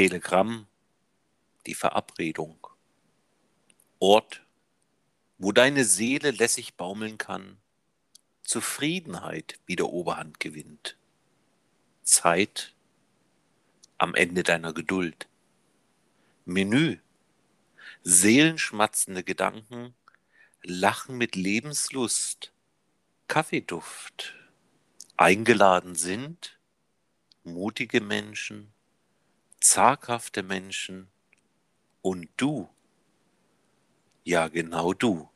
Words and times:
Telegramm, 0.00 0.66
die 1.66 1.74
Verabredung. 1.74 2.66
Ort, 3.98 4.42
wo 5.36 5.52
deine 5.52 5.84
Seele 5.84 6.30
lässig 6.30 6.76
baumeln 6.76 7.18
kann, 7.18 7.58
Zufriedenheit 8.42 9.58
wieder 9.66 9.90
Oberhand 9.90 10.40
gewinnt. 10.40 10.96
Zeit 12.02 12.74
am 13.98 14.14
Ende 14.14 14.42
deiner 14.42 14.72
Geduld. 14.72 15.28
Menü, 16.46 16.96
seelenschmatzende 18.02 19.22
Gedanken, 19.22 19.94
Lachen 20.62 21.18
mit 21.18 21.36
Lebenslust, 21.36 22.54
Kaffeeduft. 23.28 24.34
Eingeladen 25.18 25.94
sind 25.94 26.58
mutige 27.44 28.00
Menschen, 28.00 28.72
zaghafte 29.60 30.42
Menschen 30.42 31.08
und 32.02 32.28
du. 32.36 32.68
Ja, 34.24 34.48
genau 34.48 34.92
du. 34.92 35.28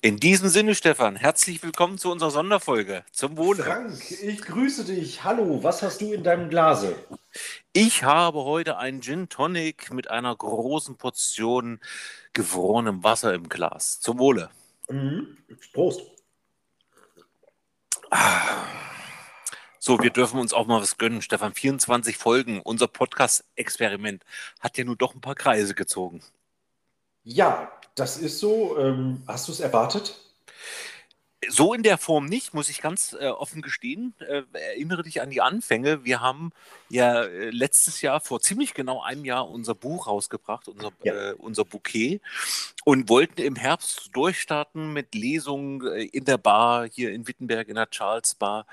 In 0.00 0.18
diesem 0.18 0.50
Sinne, 0.50 0.74
Stefan, 0.74 1.16
herzlich 1.16 1.62
willkommen 1.62 1.96
zu 1.96 2.12
unserer 2.12 2.30
Sonderfolge. 2.30 3.04
Zum 3.10 3.38
Wohle. 3.38 3.62
Frank, 3.62 3.98
ich 4.10 4.42
grüße 4.42 4.84
dich. 4.84 5.24
Hallo, 5.24 5.62
was 5.62 5.82
hast 5.82 6.02
du 6.02 6.12
in 6.12 6.22
deinem 6.22 6.50
Glase? 6.50 6.94
Ich 7.72 8.02
habe 8.04 8.44
heute 8.44 8.76
einen 8.76 9.00
Gin 9.00 9.30
Tonic 9.30 9.90
mit 9.94 10.10
einer 10.10 10.36
großen 10.36 10.96
Portion 10.96 11.80
gefrorenem 12.34 13.02
Wasser 13.02 13.32
im 13.32 13.48
Glas. 13.48 14.00
Zum 14.00 14.18
Wohle. 14.18 14.50
Mhm. 14.90 15.38
Prost. 15.72 16.02
Ah. 18.10 18.83
So, 19.86 20.00
wir 20.00 20.08
dürfen 20.08 20.40
uns 20.40 20.54
auch 20.54 20.66
mal 20.66 20.80
was 20.80 20.96
gönnen, 20.96 21.20
Stefan. 21.20 21.52
24 21.52 22.16
Folgen. 22.16 22.62
Unser 22.62 22.86
Podcast-Experiment 22.86 24.24
hat 24.58 24.78
ja 24.78 24.84
nur 24.84 24.96
doch 24.96 25.14
ein 25.14 25.20
paar 25.20 25.34
Kreise 25.34 25.74
gezogen. 25.74 26.22
Ja, 27.22 27.70
das 27.94 28.16
ist 28.16 28.38
so. 28.38 28.78
Ähm, 28.78 29.22
hast 29.28 29.46
du 29.46 29.52
es 29.52 29.60
erwartet? 29.60 30.18
So 31.48 31.74
in 31.74 31.82
der 31.82 31.98
Form 31.98 32.26
nicht, 32.26 32.54
muss 32.54 32.68
ich 32.68 32.80
ganz 32.80 33.16
äh, 33.18 33.26
offen 33.26 33.62
gestehen. 33.62 34.14
Äh, 34.20 34.42
erinnere 34.52 35.02
dich 35.02 35.20
an 35.20 35.30
die 35.30 35.40
Anfänge. 35.40 36.04
Wir 36.04 36.20
haben 36.20 36.52
ja 36.88 37.22
äh, 37.22 37.50
letztes 37.50 38.00
Jahr, 38.00 38.20
vor 38.20 38.40
ziemlich 38.40 38.74
genau 38.74 39.02
einem 39.02 39.24
Jahr, 39.24 39.48
unser 39.48 39.74
Buch 39.74 40.06
rausgebracht, 40.06 40.68
unser, 40.68 40.92
ja. 41.02 41.30
Äh, 41.30 41.34
unser 41.34 41.64
Bouquet, 41.64 42.20
und 42.84 43.08
wollten 43.08 43.40
im 43.40 43.56
Herbst 43.56 44.10
durchstarten 44.12 44.92
mit 44.92 45.14
Lesungen 45.14 45.86
äh, 45.86 46.04
in 46.04 46.24
der 46.24 46.38
Bar 46.38 46.88
hier 46.88 47.12
in 47.12 47.26
Wittenberg, 47.26 47.68
in 47.68 47.76
der 47.76 47.90
Charles 47.90 48.34
Bar. 48.34 48.66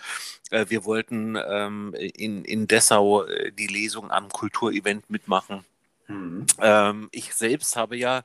Äh, 0.50 0.66
wir 0.70 0.86
wollten 0.86 1.36
ähm, 1.36 1.94
in, 1.96 2.44
in 2.46 2.68
Dessau 2.68 3.26
die 3.58 3.68
Lesung 3.68 4.12
am 4.12 4.30
Kulturevent 4.30 5.10
mitmachen. 5.10 5.66
Mhm. 6.12 6.46
Ähm, 6.60 7.10
ich 7.12 7.34
selbst 7.34 7.76
habe 7.76 7.98
ja 7.98 8.24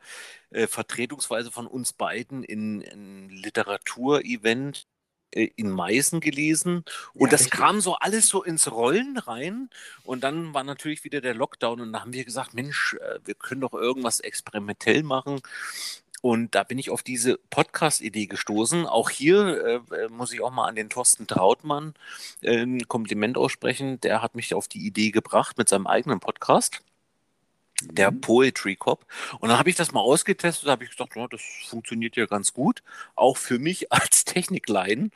äh, 0.51 0.67
vertretungsweise 0.67 1.51
von 1.51 1.67
uns 1.67 1.93
beiden 1.93 2.43
in 2.43 2.83
ein 2.83 3.29
Literaturevent 3.29 4.87
äh, 5.33 5.51
in 5.57 5.71
Meißen 5.71 6.21
gelesen 6.21 6.85
und 7.15 7.27
ja, 7.27 7.31
das 7.31 7.43
richtig. 7.43 7.59
kam 7.59 7.81
so 7.81 7.95
alles 7.95 8.29
so 8.29 8.43
ins 8.43 8.71
Rollen 8.71 9.19
rein 9.19 9.71
und 10.05 10.25
dann 10.25 10.55
war 10.55 10.65
natürlich 10.65 11.05
wieder 11.05 11.21
der 11.21 11.35
Lockdown 11.35 11.81
und 11.81 11.93
da 11.93 12.01
haben 12.01 12.13
wir 12.13 12.25
gesagt, 12.25 12.55
Mensch, 12.55 12.95
äh, 12.95 13.19
wir 13.25 13.35
können 13.35 13.61
doch 13.61 13.75
irgendwas 13.75 14.21
experimentell 14.21 15.03
machen 15.03 15.41
und 16.23 16.55
da 16.55 16.65
bin 16.65 16.79
ich 16.79 16.91
auf 16.91 17.03
diese 17.03 17.39
Podcast-Idee 17.51 18.27
gestoßen. 18.27 18.87
Auch 18.87 19.11
hier 19.11 19.83
äh, 19.93 20.09
muss 20.09 20.33
ich 20.33 20.41
auch 20.41 20.51
mal 20.51 20.67
an 20.67 20.75
den 20.75 20.89
Thorsten 20.89 21.27
Trautmann 21.27 21.95
äh, 22.41 22.63
ein 22.63 22.89
Kompliment 22.89 23.39
aussprechen. 23.39 24.01
Der 24.01 24.23
hat 24.23 24.35
mich 24.35 24.55
auf 24.55 24.67
die 24.67 24.85
Idee 24.85 25.11
gebracht 25.11 25.59
mit 25.59 25.69
seinem 25.69 25.87
eigenen 25.87 26.21
Podcast 26.21 26.83
der 27.83 28.11
mhm. 28.11 28.21
Poetry 28.21 28.77
Cop. 28.77 29.07
Und 29.41 29.49
dann 29.49 29.59
habe 29.59 29.71
ich 29.71 29.77
das 29.77 29.93
mal 29.93 30.01
ausgetestet, 30.01 30.69
habe 30.69 30.85
ich 30.85 30.91
gedacht, 30.91 31.17
ja, 31.17 31.27
das 31.29 31.43
funktioniert 31.69 32.17
ja 32.17 32.27
ganz 32.27 32.53
gut, 32.53 32.83
auch 33.15 33.37
für 33.37 33.59
mich 33.59 33.93
als 33.93 34.25
Techniklein. 34.25 35.11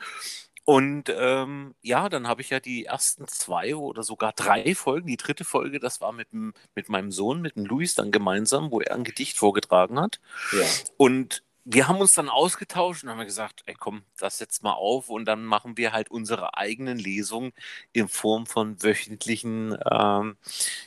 Und 0.65 1.13
ähm, 1.17 1.75
ja, 1.83 2.09
dann 2.09 2.29
habe 2.29 2.43
ich 2.43 2.51
ja 2.51 2.61
die 2.61 2.85
ersten 2.85 3.27
zwei 3.27 3.75
oder 3.75 4.03
sogar 4.03 4.33
drei 4.33 4.75
Folgen. 4.75 5.09
Die 5.09 5.17
dritte 5.17 5.45
Folge, 5.45 5.81
das 5.81 6.01
war 6.01 6.13
mit, 6.13 6.29
mit 6.33 6.89
meinem 6.89 7.11
Sohn, 7.11 7.41
mit 7.41 7.57
dem 7.57 7.65
Luis 7.65 7.95
dann 7.95 8.13
gemeinsam, 8.13 8.71
wo 8.71 8.81
er 8.81 8.95
ein 8.95 9.03
Gedicht 9.03 9.37
vorgetragen 9.37 9.99
hat. 9.99 10.21
Ja. 10.53 10.65
Und 10.97 11.43
wir 11.65 11.89
haben 11.89 12.01
uns 12.01 12.15
dann 12.15 12.29
ausgetauscht 12.29 13.05
und 13.05 13.11
haben 13.11 13.25
gesagt, 13.25 13.63
ey 13.67 13.75
komm, 13.75 14.03
das 14.19 14.39
setzt 14.39 14.63
mal 14.63 14.73
auf 14.73 15.09
und 15.09 15.25
dann 15.27 15.45
machen 15.45 15.77
wir 15.77 15.93
halt 15.93 16.11
unsere 16.11 16.57
eigenen 16.57 16.99
Lesungen 16.99 17.53
in 17.93 18.09
Form 18.09 18.47
von 18.47 18.83
wöchentlichen 18.83 19.77
ähm, 19.91 20.37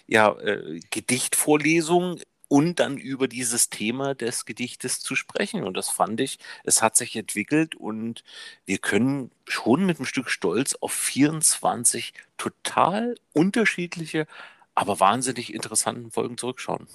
ja, 0.08 0.32
äh, 0.40 0.80
Gedichtvorlesungen 0.90 2.22
und 2.48 2.80
dann 2.80 2.98
über 2.98 3.28
dieses 3.28 3.70
Thema 3.70 4.14
des 4.16 4.46
Gedichtes 4.46 5.00
zu 5.00 5.16
sprechen. 5.16 5.64
Und 5.64 5.76
das 5.76 5.90
fand 5.90 6.22
ich, 6.22 6.38
es 6.64 6.82
hat 6.84 6.96
sich 6.96 7.16
entwickelt 7.16 7.76
und 7.76 8.24
wir 8.66 8.78
können 8.78 9.32
schon 9.48 9.86
mit 9.86 9.98
einem 9.98 10.06
Stück 10.06 10.30
Stolz 10.30 10.76
auf 10.82 10.94
24 10.94 12.14
total 12.38 13.16
unterschiedliche, 13.34 14.28
aber 14.76 15.00
wahnsinnig 15.00 15.54
interessanten 15.54 16.12
Folgen 16.12 16.38
zurückschauen. 16.38 16.88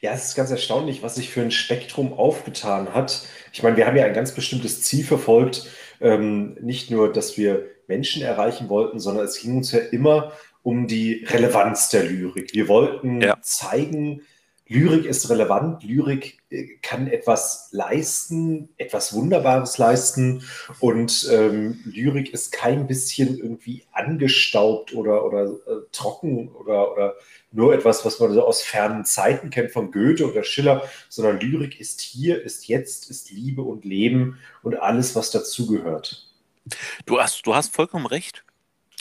Ja, 0.00 0.12
es 0.12 0.26
ist 0.26 0.34
ganz 0.34 0.50
erstaunlich, 0.50 1.02
was 1.02 1.14
sich 1.14 1.30
für 1.30 1.42
ein 1.42 1.50
Spektrum 1.50 2.12
aufgetan 2.12 2.94
hat. 2.94 3.26
Ich 3.52 3.62
meine, 3.62 3.76
wir 3.76 3.86
haben 3.86 3.96
ja 3.96 4.04
ein 4.04 4.14
ganz 4.14 4.34
bestimmtes 4.34 4.82
Ziel 4.82 5.04
verfolgt. 5.04 5.68
Ähm, 6.00 6.56
nicht 6.60 6.90
nur, 6.90 7.12
dass 7.12 7.36
wir 7.36 7.66
Menschen 7.86 8.22
erreichen 8.22 8.68
wollten, 8.68 8.98
sondern 8.98 9.24
es 9.24 9.40
ging 9.40 9.58
uns 9.58 9.72
ja 9.72 9.78
immer 9.78 10.32
um 10.62 10.86
die 10.86 11.24
Relevanz 11.28 11.88
der 11.90 12.04
Lyrik. 12.04 12.54
Wir 12.54 12.68
wollten 12.68 13.20
ja. 13.20 13.38
zeigen, 13.40 14.22
Lyrik 14.68 15.04
ist 15.04 15.28
relevant, 15.28 15.82
Lyrik 15.82 16.38
äh, 16.50 16.76
kann 16.82 17.06
etwas 17.06 17.68
leisten, 17.72 18.70
etwas 18.78 19.12
Wunderbares 19.12 19.76
leisten. 19.78 20.44
Und 20.80 21.28
ähm, 21.30 21.80
Lyrik 21.84 22.32
ist 22.32 22.52
kein 22.52 22.86
bisschen 22.86 23.36
irgendwie 23.36 23.84
angestaubt 23.92 24.94
oder, 24.94 25.24
oder 25.24 25.44
äh, 25.44 25.82
trocken 25.90 26.48
oder, 26.48 26.92
oder 26.92 27.14
nur 27.50 27.74
etwas, 27.74 28.04
was 28.04 28.18
man 28.20 28.32
so 28.32 28.46
aus 28.46 28.62
fernen 28.62 29.04
Zeiten 29.04 29.50
kennt 29.50 29.72
von 29.72 29.90
Goethe 29.90 30.30
oder 30.30 30.44
Schiller, 30.44 30.82
sondern 31.08 31.40
Lyrik 31.40 31.78
ist 31.80 32.00
hier, 32.00 32.42
ist 32.42 32.68
jetzt, 32.68 33.10
ist 33.10 33.30
Liebe 33.30 33.62
und 33.62 33.84
Leben 33.84 34.38
und 34.62 34.76
alles, 34.76 35.14
was 35.14 35.30
dazugehört. 35.30 36.28
Du 37.04 37.20
hast, 37.20 37.46
du 37.46 37.54
hast 37.54 37.74
vollkommen 37.74 38.06
recht 38.06 38.44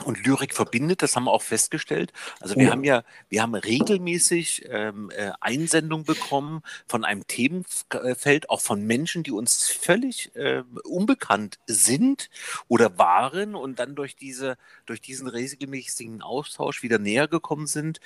und 0.04 0.26
Lyrik 0.26 0.54
verbindet, 0.54 1.02
das 1.02 1.16
haben 1.16 1.26
wir 1.26 1.32
auch 1.32 1.42
festgestellt. 1.42 2.12
Also 2.40 2.56
wir 2.56 2.70
oh. 2.70 2.72
haben 2.72 2.84
ja, 2.84 3.04
wir 3.30 3.42
haben 3.42 3.56
regelmäßig 3.56 4.66
ähm, 4.70 5.12
äh, 5.12 5.32
Einsendungen 5.40 6.06
bekommen 6.06 6.62
von 6.88 7.06
einem 7.06 7.28
Themenfeld, 7.28 8.50
auch 8.50 8.62
von 8.62 8.86
Menschen, 8.86 9.24
die 9.24 9.32
uns 9.32 9.70
völlig 9.70 10.36
äh, 10.36 10.64
unbekannt 10.84 11.60
sind 11.68 12.30
oder 12.68 12.98
waren 12.98 13.56
und 13.56 13.80
dann 13.80 13.96
durch 13.96 14.16
diese, 14.16 14.58
durch 14.86 15.02
diesen 15.02 15.28
regelmäßigen 15.28 16.22
Austausch 16.22 16.84
wieder 16.84 17.00
näher 17.00 17.28
gekommen 17.28 17.68
sind. 17.68 18.00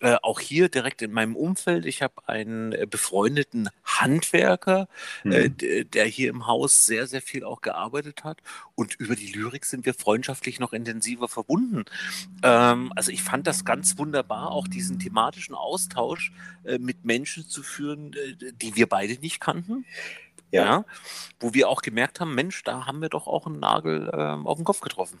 Äh, 0.00 0.16
auch 0.22 0.40
hier 0.40 0.68
direkt 0.68 1.02
in 1.02 1.12
meinem 1.12 1.36
Umfeld. 1.36 1.86
Ich 1.86 2.02
habe 2.02 2.28
einen 2.28 2.72
äh, 2.72 2.86
befreundeten 2.88 3.70
Handwerker, 3.84 4.88
äh, 5.24 5.48
mhm. 5.48 5.90
der 5.90 6.04
hier 6.06 6.30
im 6.30 6.46
Haus 6.46 6.86
sehr, 6.86 7.06
sehr 7.06 7.22
viel 7.22 7.44
auch 7.44 7.60
gearbeitet 7.60 8.24
hat. 8.24 8.42
Und 8.74 8.94
über 8.96 9.16
die 9.16 9.32
Lyrik 9.32 9.64
sind 9.64 9.86
wir 9.86 9.94
freundschaftlich 9.94 10.60
noch 10.60 10.72
intensiver 10.72 11.28
verbunden. 11.36 11.84
Ähm, 12.42 12.90
also 12.96 13.10
ich 13.12 13.22
fand 13.22 13.46
das 13.46 13.66
ganz 13.66 13.98
wunderbar, 13.98 14.52
auch 14.52 14.66
diesen 14.66 14.98
thematischen 14.98 15.54
Austausch 15.54 16.32
äh, 16.64 16.78
mit 16.78 17.04
Menschen 17.04 17.46
zu 17.46 17.62
führen, 17.62 18.14
äh, 18.14 18.52
die 18.54 18.74
wir 18.74 18.88
beide 18.88 19.20
nicht 19.20 19.38
kannten. 19.38 19.84
Ja. 20.52 20.64
ja. 20.64 20.84
wo 21.40 21.54
wir 21.54 21.68
auch 21.68 21.82
gemerkt 21.82 22.20
haben, 22.20 22.34
Mensch, 22.36 22.62
da 22.62 22.86
haben 22.86 23.02
wir 23.02 23.08
doch 23.08 23.26
auch 23.26 23.46
einen 23.46 23.58
Nagel 23.58 24.08
ähm, 24.14 24.46
auf 24.46 24.56
den 24.56 24.64
Kopf 24.64 24.80
getroffen. 24.80 25.18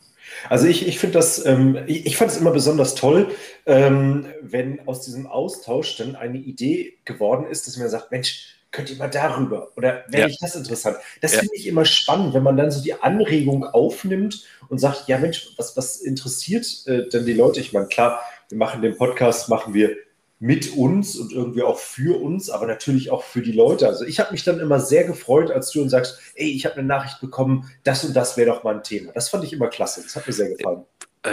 Also 0.48 0.68
ich, 0.68 0.86
ich 0.86 1.00
finde 1.00 1.14
das, 1.14 1.44
ähm, 1.44 1.76
ich, 1.88 2.06
ich 2.06 2.16
fand 2.16 2.30
es 2.30 2.36
immer 2.36 2.52
besonders 2.52 2.94
toll, 2.94 3.34
ähm, 3.66 4.26
wenn 4.40 4.86
aus 4.86 5.02
diesem 5.02 5.26
Austausch 5.26 5.96
dann 5.96 6.14
eine 6.14 6.38
Idee 6.38 6.98
geworden 7.04 7.44
ist, 7.44 7.66
dass 7.66 7.76
man 7.76 7.88
sagt, 7.88 8.12
Mensch, 8.12 8.55
könnt 8.70 8.90
ihr 8.90 8.96
mal 8.96 9.08
darüber 9.08 9.72
oder 9.76 10.04
wäre 10.08 10.22
ja. 10.22 10.26
ich 10.26 10.38
das 10.38 10.54
interessant? 10.54 10.98
Das 11.20 11.32
ja. 11.32 11.40
finde 11.40 11.54
ich 11.54 11.66
immer 11.66 11.84
spannend, 11.84 12.34
wenn 12.34 12.42
man 12.42 12.56
dann 12.56 12.70
so 12.70 12.82
die 12.82 12.94
Anregung 12.94 13.64
aufnimmt 13.64 14.44
und 14.68 14.78
sagt, 14.78 15.08
ja 15.08 15.18
Mensch, 15.18 15.54
was, 15.56 15.76
was 15.76 15.96
interessiert 15.96 16.66
äh, 16.86 17.08
denn 17.08 17.26
die 17.26 17.32
Leute? 17.32 17.60
Ich 17.60 17.72
meine, 17.72 17.86
klar, 17.86 18.20
wir 18.48 18.58
machen 18.58 18.82
den 18.82 18.96
Podcast, 18.96 19.48
machen 19.48 19.74
wir 19.74 19.96
mit 20.38 20.76
uns 20.76 21.16
und 21.16 21.32
irgendwie 21.32 21.62
auch 21.62 21.78
für 21.78 22.20
uns, 22.20 22.50
aber 22.50 22.66
natürlich 22.66 23.10
auch 23.10 23.22
für 23.22 23.40
die 23.40 23.52
Leute. 23.52 23.86
Also 23.86 24.04
ich 24.04 24.20
habe 24.20 24.32
mich 24.32 24.44
dann 24.44 24.60
immer 24.60 24.80
sehr 24.80 25.04
gefreut, 25.04 25.50
als 25.50 25.70
du 25.70 25.80
uns 25.80 25.92
sagst, 25.92 26.20
ey, 26.34 26.50
ich 26.50 26.66
habe 26.66 26.76
eine 26.76 26.86
Nachricht 26.86 27.20
bekommen, 27.20 27.70
das 27.84 28.04
und 28.04 28.14
das 28.14 28.36
wäre 28.36 28.50
doch 28.50 28.62
mal 28.62 28.74
ein 28.74 28.82
Thema. 28.82 29.12
Das 29.12 29.30
fand 29.30 29.44
ich 29.44 29.54
immer 29.54 29.68
klasse. 29.68 30.02
Das 30.02 30.14
hat 30.14 30.26
mir 30.26 30.34
sehr 30.34 30.50
gefallen. 30.50 30.84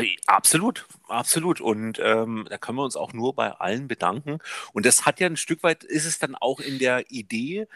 Äh, 0.01 0.15
absolut, 0.27 0.85
absolut. 1.07 1.61
Und 1.61 1.99
ähm, 2.01 2.45
da 2.49 2.57
können 2.57 2.77
wir 2.77 2.83
uns 2.83 2.95
auch 2.95 3.13
nur 3.13 3.35
bei 3.35 3.51
allen 3.51 3.87
bedanken. 3.87 4.39
Und 4.73 4.85
das 4.85 5.05
hat 5.05 5.19
ja 5.19 5.27
ein 5.27 5.37
Stück 5.37 5.63
weit, 5.63 5.83
ist 5.83 6.05
es 6.05 6.19
dann 6.19 6.35
auch 6.35 6.59
in 6.59 6.79
der 6.79 7.11
Idee 7.11 7.67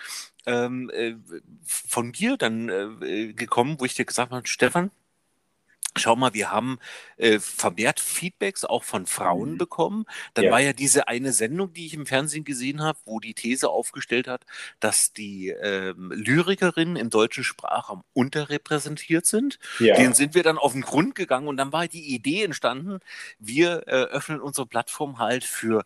ähm, 0.46 0.90
äh, 0.94 1.16
von 1.64 2.14
mir 2.20 2.38
dann 2.38 2.70
äh, 3.02 3.34
gekommen, 3.34 3.78
wo 3.80 3.86
ich 3.86 3.96
dir 3.96 4.06
gesagt 4.06 4.32
habe, 4.32 4.48
Stefan, 4.48 4.92
Schau 6.00 6.16
mal, 6.16 6.34
wir 6.36 6.52
haben 6.52 6.78
äh, 7.18 7.40
vermehrt 7.40 8.00
Feedbacks 8.00 8.64
auch 8.66 8.84
von 8.84 9.08
Frauen 9.08 9.54
Mhm. 9.54 9.58
bekommen. 9.58 10.06
Dann 10.36 10.46
Ja. 10.46 10.52
war 10.52 10.60
ja 10.60 10.74
diese 10.74 11.08
eine 11.08 11.34
Sendung, 11.34 11.74
die 11.74 11.88
ich 11.88 11.96
im 11.96 12.06
Fernsehen 12.06 12.44
gesehen 12.44 12.84
habe, 12.84 13.00
wo 13.06 13.20
die 13.20 13.34
These 13.34 13.70
aufgestellt 13.70 14.28
hat, 14.28 14.46
dass 14.80 15.12
die 15.14 15.50
ähm, 15.50 16.12
Lyrikerinnen 16.16 16.98
im 16.98 17.10
deutschen 17.10 17.44
Sprachraum 17.44 18.04
unterrepräsentiert 18.14 19.26
sind. 19.26 19.58
Ja. 19.80 19.96
Den 19.96 20.14
sind 20.14 20.36
wir 20.36 20.44
dann 20.44 20.60
auf 20.60 20.74
den 20.74 20.82
Grund 20.84 21.16
gegangen 21.16 21.48
und 21.48 21.58
dann 21.58 21.74
war 21.74 21.88
die 21.88 22.14
Idee 22.14 22.44
entstanden, 22.44 23.00
wir 23.40 23.88
äh, 23.88 23.92
öffnen 24.06 24.40
unsere 24.40 24.68
Plattform 24.68 25.18
halt 25.18 25.44
für 25.46 25.84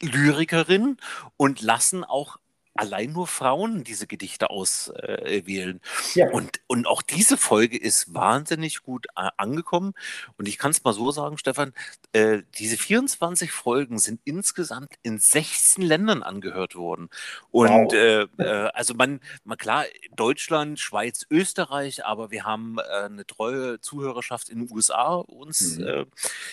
Lyrikerinnen 0.00 0.98
und 1.36 1.60
lassen 1.62 2.04
auch 2.04 2.38
allein 2.76 3.12
nur 3.12 3.26
Frauen 3.26 3.84
diese 3.84 4.06
Gedichte 4.06 4.50
auswählen. 4.50 5.80
Ja. 6.14 6.30
Und, 6.30 6.60
und 6.66 6.86
auch 6.86 7.02
diese 7.02 7.36
Folge 7.36 7.76
ist 7.78 8.14
wahnsinnig 8.14 8.82
gut 8.82 9.06
äh, 9.16 9.28
angekommen. 9.36 9.94
Und 10.38 10.48
ich 10.48 10.58
kann 10.58 10.70
es 10.70 10.84
mal 10.84 10.92
so 10.92 11.10
sagen, 11.10 11.38
Stefan, 11.38 11.72
äh, 12.12 12.42
diese 12.58 12.76
24 12.76 13.50
Folgen 13.52 13.98
sind 13.98 14.20
insgesamt 14.24 14.94
in 15.02 15.18
16 15.18 15.82
Ländern 15.84 16.22
angehört 16.22 16.74
worden. 16.76 17.08
Und 17.50 17.66
Wow. 17.70 17.92
äh, 17.92 18.22
äh, 18.38 18.70
also 18.74 18.94
man, 18.94 19.20
man 19.44 19.58
klar, 19.58 19.84
Deutschland, 20.14 20.78
Schweiz, 20.78 21.26
Österreich, 21.30 22.04
aber 22.04 22.30
wir 22.30 22.44
haben 22.44 22.78
äh, 22.78 23.04
eine 23.04 23.26
treue 23.26 23.80
Zuhörerschaft 23.80 24.48
in 24.48 24.66
den 24.66 24.70
USA 24.76 25.14
uns, 25.16 25.78
Mhm. 25.78 26.06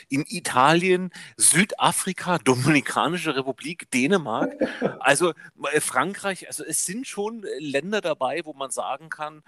in 0.10 0.26
Italien, 0.28 1.12
Südafrika, 1.38 2.38
Dominikanische 2.40 3.36
Republik, 3.36 3.90
Dänemark, 3.92 4.54
also 5.00 5.34
äh, 5.72 5.80
Frankreich, 6.14 6.48
also 6.48 6.64
es 6.64 6.86
sind 6.86 7.08
schon 7.08 7.44
äh, 7.44 7.60
Länder 7.60 8.02
dabei, 8.02 8.42
wo 8.44 8.54
man 8.54 8.72
sagen 8.72 9.10
kann, 9.10 9.44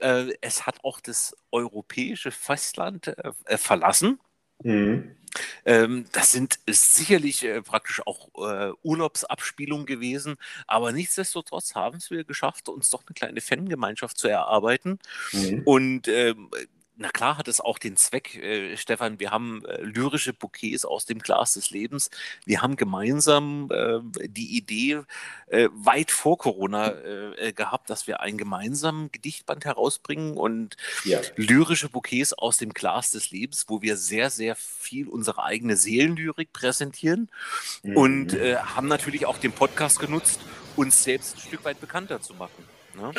äh, 0.00 0.32
es 0.40 0.66
hat 0.66 0.84
auch 0.84 1.00
das 1.00 1.36
europäische 1.50 2.30
Festland 2.30 3.08
äh, 3.08 3.32
äh, 3.46 3.56
verlassen. 3.56 4.20
Mhm. 4.62 5.16
Ähm, 5.64 6.06
das 6.12 6.32
sind 6.32 6.58
sicherlich 6.68 7.44
äh, 7.44 7.62
praktisch 7.62 8.02
auch 8.04 8.28
äh, 8.36 8.72
Urlaubsabspielungen 8.82 9.86
gewesen, 9.86 10.36
aber 10.66 10.92
nichtsdestotrotz 10.92 11.74
haben 11.74 11.98
es 11.98 12.10
wir 12.10 12.24
geschafft, 12.24 12.68
uns 12.68 12.90
doch 12.90 13.04
eine 13.06 13.14
kleine 13.14 13.40
Fangemeinschaft 13.40 14.18
zu 14.18 14.28
erarbeiten. 14.28 14.98
Mhm. 15.32 15.62
Und 15.64 16.08
ähm, 16.08 16.50
na 17.00 17.08
klar 17.08 17.38
hat 17.38 17.48
es 17.48 17.62
auch 17.62 17.78
den 17.78 17.96
Zweck, 17.96 18.34
äh, 18.36 18.76
Stefan, 18.76 19.18
wir 19.20 19.30
haben 19.30 19.64
äh, 19.64 19.80
lyrische 19.80 20.34
Bouquets 20.34 20.84
aus 20.84 21.06
dem 21.06 21.18
Glas 21.18 21.54
des 21.54 21.70
Lebens. 21.70 22.10
Wir 22.44 22.60
haben 22.60 22.76
gemeinsam 22.76 23.68
äh, 23.70 24.00
die 24.28 24.54
Idee 24.54 25.00
äh, 25.46 25.68
weit 25.72 26.10
vor 26.10 26.36
Corona 26.36 26.88
äh, 26.88 27.48
äh, 27.48 27.52
gehabt, 27.54 27.88
dass 27.88 28.06
wir 28.06 28.20
einen 28.20 28.36
gemeinsamen 28.36 29.10
Gedichtband 29.10 29.64
herausbringen 29.64 30.36
und 30.36 30.76
Ja. 31.04 31.22
lyrische 31.36 31.88
Bouquets 31.88 32.34
aus 32.34 32.58
dem 32.58 32.74
Glas 32.74 33.12
des 33.12 33.30
Lebens, 33.30 33.64
wo 33.68 33.80
wir 33.80 33.96
sehr, 33.96 34.28
sehr 34.28 34.54
viel 34.54 35.08
unsere 35.08 35.42
eigene 35.42 35.78
Seelenlyrik 35.78 36.52
präsentieren 36.52 37.30
Mhm. 37.82 37.96
und 37.96 38.32
haben 38.34 38.88
natürlich 38.88 39.24
auch 39.24 39.38
den 39.38 39.52
Podcast 39.52 39.98
genutzt, 40.00 40.40
uns 40.76 41.02
selbst 41.02 41.36
ein 41.36 41.40
Stück 41.40 41.64
weit 41.64 41.80
bekannter 41.80 42.20
zu 42.20 42.34
machen. 42.34 42.64
Ne? 43.00 43.12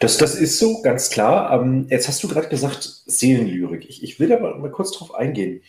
Das, 0.00 0.18
das 0.18 0.34
ist 0.34 0.58
so, 0.58 0.82
ganz 0.82 1.10
klar. 1.10 1.52
Ähm, 1.52 1.86
jetzt 1.90 2.08
hast 2.08 2.22
du 2.22 2.28
gerade 2.28 2.48
gesagt, 2.48 3.02
Seelenlyrik. 3.06 3.88
Ich, 3.88 4.02
ich 4.02 4.20
will 4.20 4.28
da 4.28 4.38
mal, 4.38 4.58
mal 4.58 4.70
kurz 4.70 4.92
drauf 4.92 5.14
eingehen. 5.14 5.62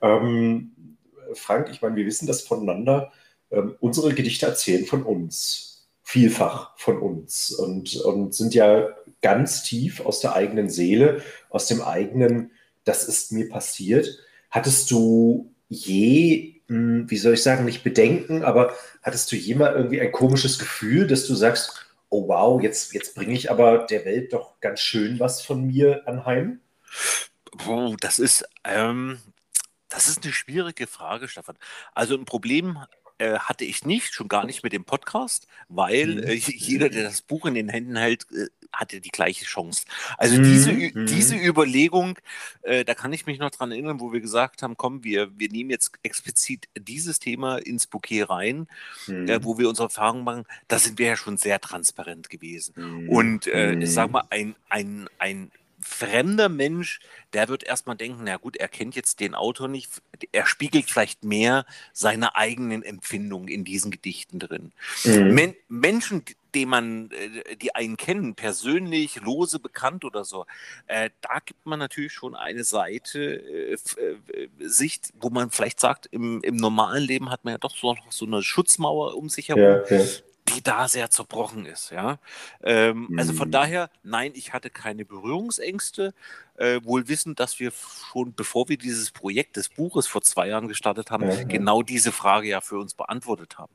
Ähm, 0.00 0.96
Frank, 1.34 1.68
ich 1.70 1.82
meine, 1.82 1.96
wir 1.96 2.06
wissen 2.06 2.26
das 2.26 2.42
voneinander. 2.42 3.12
Ähm, 3.50 3.76
unsere 3.80 4.14
Gedichte 4.14 4.46
erzählen 4.46 4.86
von 4.86 5.02
uns. 5.02 5.88
Vielfach 6.02 6.76
von 6.78 6.98
uns. 6.98 7.50
Und, 7.52 7.96
und 7.96 8.34
sind 8.34 8.54
ja 8.54 8.88
ganz 9.22 9.62
tief 9.62 10.00
aus 10.00 10.20
der 10.20 10.34
eigenen 10.34 10.68
Seele, 10.70 11.22
aus 11.50 11.66
dem 11.66 11.82
eigenen, 11.82 12.52
das 12.84 13.04
ist 13.04 13.32
mir 13.32 13.48
passiert. 13.48 14.18
Hattest 14.50 14.90
du 14.90 15.52
je, 15.68 16.60
mh, 16.68 17.04
wie 17.08 17.16
soll 17.16 17.34
ich 17.34 17.42
sagen, 17.42 17.64
nicht 17.64 17.84
Bedenken, 17.84 18.42
aber 18.42 18.74
hattest 19.02 19.30
du 19.30 19.36
jemals 19.36 19.76
irgendwie 19.76 20.00
ein 20.00 20.12
komisches 20.12 20.58
Gefühl, 20.58 21.06
dass 21.06 21.26
du 21.26 21.34
sagst, 21.34 21.89
oh 22.10 22.28
wow, 22.28 22.60
jetzt, 22.60 22.92
jetzt 22.92 23.14
bringe 23.14 23.32
ich 23.32 23.50
aber 23.50 23.86
der 23.86 24.04
Welt 24.04 24.32
doch 24.32 24.60
ganz 24.60 24.80
schön 24.80 25.18
was 25.18 25.42
von 25.42 25.66
mir 25.66 26.06
anheim? 26.06 26.60
Puh, 27.56 27.96
das 28.00 28.18
ist, 28.18 28.44
ähm, 28.64 29.20
das 29.88 30.08
ist 30.08 30.22
eine 30.22 30.32
schwierige 30.32 30.86
Frage, 30.86 31.28
Stefan. 31.28 31.56
Also 31.94 32.16
ein 32.16 32.24
Problem 32.24 32.78
äh, 33.20 33.38
hatte 33.38 33.64
ich 33.64 33.84
nicht, 33.84 34.14
schon 34.14 34.28
gar 34.28 34.46
nicht 34.46 34.62
mit 34.62 34.72
dem 34.72 34.84
Podcast, 34.84 35.46
weil 35.68 36.16
Mhm. 36.16 36.22
äh, 36.24 36.32
jeder, 36.34 36.88
der 36.88 37.04
das 37.04 37.22
Buch 37.22 37.46
in 37.46 37.54
den 37.54 37.68
Händen 37.68 37.96
hält, 37.96 38.26
äh, 38.32 38.46
hatte 38.72 39.00
die 39.00 39.10
gleiche 39.10 39.44
Chance. 39.44 39.84
Also 40.16 40.38
Mhm, 40.38 40.42
diese, 40.44 40.72
mhm. 40.72 41.06
diese 41.06 41.34
Überlegung, 41.36 42.18
äh, 42.62 42.84
da 42.84 42.94
kann 42.94 43.12
ich 43.12 43.26
mich 43.26 43.38
noch 43.40 43.50
dran 43.50 43.72
erinnern, 43.72 43.98
wo 44.00 44.12
wir 44.12 44.20
gesagt 44.20 44.62
haben, 44.62 44.76
komm, 44.76 45.02
wir, 45.04 45.36
wir 45.38 45.50
nehmen 45.50 45.70
jetzt 45.70 45.92
explizit 46.04 46.68
dieses 46.78 47.18
Thema 47.18 47.56
ins 47.58 47.86
Bouquet 47.88 48.22
rein, 48.30 48.68
Mhm. 49.06 49.28
äh, 49.28 49.44
wo 49.44 49.58
wir 49.58 49.68
unsere 49.68 49.86
Erfahrungen 49.86 50.24
machen, 50.24 50.44
da 50.68 50.78
sind 50.78 50.98
wir 50.98 51.06
ja 51.08 51.16
schon 51.16 51.36
sehr 51.36 51.60
transparent 51.60 52.30
gewesen. 52.30 52.74
Mhm. 52.76 53.08
Und 53.08 53.46
äh, 53.48 53.74
Mhm. 53.74 53.82
ich 53.82 53.92
sag 53.92 54.10
mal, 54.10 54.24
ein, 54.30 54.54
ein, 54.68 55.08
ein 55.18 55.50
fremder 55.80 56.48
Mensch, 56.48 57.00
der 57.32 57.48
wird 57.48 57.62
erstmal 57.62 57.96
denken, 57.96 58.24
na 58.24 58.36
gut, 58.36 58.56
er 58.56 58.68
kennt 58.68 58.96
jetzt 58.96 59.20
den 59.20 59.34
Autor 59.34 59.68
nicht, 59.68 59.90
er 60.32 60.46
spiegelt 60.46 60.90
vielleicht 60.90 61.24
mehr 61.24 61.64
seine 61.92 62.36
eigenen 62.36 62.82
Empfindungen 62.82 63.48
in 63.48 63.64
diesen 63.64 63.90
Gedichten 63.90 64.38
drin. 64.38 64.72
Mhm. 65.04 65.34
Men 65.34 65.54
Menschen, 65.68 66.24
die 66.54 66.66
man, 66.66 67.10
äh, 67.10 67.56
die 67.56 67.74
einen 67.74 67.96
kennen, 67.96 68.34
persönlich, 68.34 69.20
lose, 69.20 69.58
bekannt 69.58 70.04
oder 70.04 70.24
so, 70.24 70.46
äh, 70.86 71.10
da 71.20 71.38
gibt 71.44 71.64
man 71.66 71.78
natürlich 71.78 72.12
schon 72.12 72.34
eine 72.34 72.64
Seite, 72.64 73.20
äh, 73.20 73.72
äh, 73.74 74.48
Sicht, 74.58 75.12
wo 75.20 75.30
man 75.30 75.50
vielleicht 75.50 75.80
sagt, 75.80 76.06
im, 76.10 76.40
im 76.42 76.56
normalen 76.56 77.04
Leben 77.04 77.30
hat 77.30 77.44
man 77.44 77.52
ja 77.52 77.58
doch 77.58 77.76
so 77.76 77.96
so 78.10 78.26
eine 78.26 78.42
Schutzmauer 78.42 79.16
um 79.16 79.28
sich 79.28 79.48
herum 79.48 79.62
Ja, 79.62 79.96
ja. 79.96 80.04
Die 80.54 80.62
da 80.62 80.88
sehr 80.88 81.10
zerbrochen 81.10 81.66
ist, 81.66 81.90
ja. 81.90 82.18
Ähm, 82.62 83.10
Also 83.16 83.32
von 83.32 83.48
Mhm. 83.48 83.52
daher, 83.52 83.90
nein, 84.02 84.32
ich 84.34 84.52
hatte 84.52 84.70
keine 84.70 85.04
Berührungsängste, 85.04 86.14
äh, 86.56 86.80
wohl 86.84 87.08
wissend, 87.08 87.40
dass 87.40 87.58
wir 87.60 87.72
schon, 88.12 88.34
bevor 88.34 88.68
wir 88.68 88.76
dieses 88.78 89.10
Projekt 89.10 89.56
des 89.56 89.68
Buches 89.70 90.06
vor 90.06 90.22
zwei 90.22 90.48
Jahren 90.48 90.68
gestartet 90.68 91.10
haben, 91.10 91.24
ja. 91.24 91.42
genau 91.48 91.82
diese 91.82 92.12
Frage 92.12 92.48
ja 92.48 92.60
für 92.60 92.78
uns 92.78 92.94
beantwortet 92.94 93.58
haben. 93.58 93.72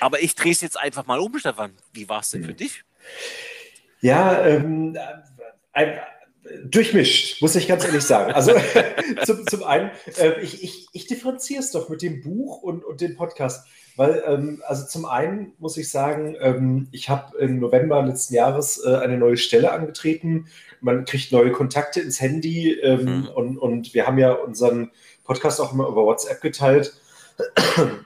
Aber 0.00 0.20
ich 0.22 0.34
drehe 0.34 0.52
es 0.52 0.60
jetzt 0.60 0.78
einfach 0.78 1.06
mal 1.06 1.20
um, 1.20 1.38
Stefan. 1.38 1.72
Wie 1.92 2.08
war 2.08 2.20
es 2.20 2.30
denn 2.30 2.42
für 2.42 2.52
Mhm. 2.52 2.56
dich? 2.56 2.84
Ja, 4.00 4.44
ähm, 4.46 4.96
ein, 5.72 6.00
durchmischt, 6.64 7.42
muss 7.42 7.54
ich 7.56 7.66
ganz 7.68 7.84
ehrlich 7.84 8.02
sagen. 8.04 8.32
Also 8.32 8.52
zum, 9.24 9.46
zum 9.46 9.64
einen, 9.64 9.90
äh, 10.18 10.40
ich, 10.40 10.62
ich, 10.62 10.86
ich 10.92 11.06
differenziere 11.06 11.60
es 11.60 11.70
doch 11.72 11.88
mit 11.88 12.02
dem 12.02 12.22
Buch 12.22 12.62
und, 12.62 12.84
und 12.84 13.00
dem 13.00 13.16
Podcast. 13.16 13.66
Weil, 13.96 14.22
ähm, 14.26 14.62
also 14.66 14.86
zum 14.86 15.06
einen 15.06 15.52
muss 15.58 15.76
ich 15.76 15.90
sagen, 15.90 16.36
ähm, 16.40 16.88
ich 16.92 17.08
habe 17.08 17.36
im 17.38 17.58
November 17.60 18.02
letzten 18.02 18.34
Jahres 18.34 18.82
äh, 18.84 18.96
eine 18.96 19.16
neue 19.16 19.36
Stelle 19.38 19.72
angetreten. 19.72 20.46
Man 20.80 21.04
kriegt 21.06 21.32
neue 21.32 21.50
Kontakte 21.52 22.00
ins 22.00 22.20
Handy 22.20 22.72
ähm, 22.72 23.04
Mhm. 23.04 23.28
und, 23.34 23.58
und 23.58 23.94
wir 23.94 24.06
haben 24.06 24.18
ja 24.18 24.32
unseren 24.32 24.90
Podcast 25.24 25.60
auch 25.60 25.72
immer 25.72 25.88
über 25.88 26.04
WhatsApp 26.04 26.40
geteilt. 26.42 26.92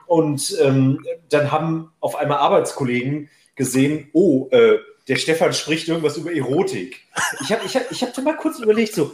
Und 0.07 0.57
ähm, 0.61 1.05
dann 1.29 1.53
haben 1.53 1.93
auf 2.01 2.17
einmal 2.17 2.39
Arbeitskollegen 2.39 3.29
gesehen, 3.55 4.09
oh, 4.13 4.49
äh, 4.51 4.79
der 5.09 5.17
Stefan 5.17 5.53
spricht 5.53 5.89
irgendwas 5.89 6.17
über 6.17 6.33
Erotik. 6.33 7.01
Ich 7.43 7.53
habe 7.53 7.63
ich 7.65 7.77
hab, 7.77 7.91
ich 7.91 8.03
hab 8.03 8.15
dann 8.15 8.25
mal 8.25 8.37
kurz 8.37 8.59
überlegt, 8.59 8.95
so, 8.95 9.13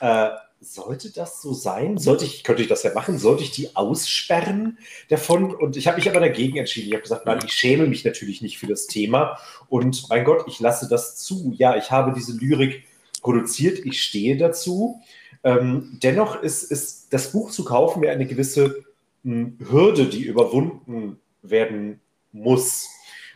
äh, 0.00 0.30
sollte 0.60 1.12
das 1.12 1.42
so 1.42 1.52
sein? 1.52 1.98
Sollte 1.98 2.24
ich, 2.24 2.42
könnte 2.42 2.62
ich 2.62 2.68
das 2.68 2.82
ja 2.82 2.92
machen? 2.94 3.18
Sollte 3.18 3.42
ich 3.42 3.50
die 3.50 3.76
aussperren 3.76 4.78
davon? 5.08 5.54
Und 5.54 5.76
ich 5.76 5.86
habe 5.86 5.98
mich 5.98 6.08
aber 6.08 6.20
dagegen 6.20 6.56
entschieden. 6.56 6.88
Ich 6.88 6.94
habe 6.94 7.02
gesagt, 7.02 7.26
nein, 7.26 7.40
ich 7.44 7.52
schäme 7.52 7.86
mich 7.86 8.04
natürlich 8.04 8.42
nicht 8.42 8.58
für 8.58 8.66
das 8.66 8.86
Thema. 8.86 9.38
Und 9.68 10.08
mein 10.08 10.24
Gott, 10.24 10.44
ich 10.48 10.60
lasse 10.60 10.88
das 10.88 11.16
zu. 11.16 11.52
Ja, 11.56 11.76
ich 11.76 11.90
habe 11.90 12.12
diese 12.14 12.36
Lyrik 12.36 12.84
produziert, 13.22 13.84
ich 13.84 14.02
stehe 14.02 14.36
dazu. 14.36 15.00
Ähm, 15.42 15.98
dennoch 16.02 16.42
ist, 16.42 16.62
ist 16.64 17.12
das 17.12 17.32
Buch 17.32 17.50
zu 17.50 17.64
kaufen 17.64 18.00
mir 18.00 18.10
eine 18.10 18.26
gewisse 18.26 18.84
mh, 19.22 19.70
Hürde, 19.70 20.06
die 20.06 20.24
überwunden 20.24 21.20
werden 21.42 22.00
muss. 22.32 22.88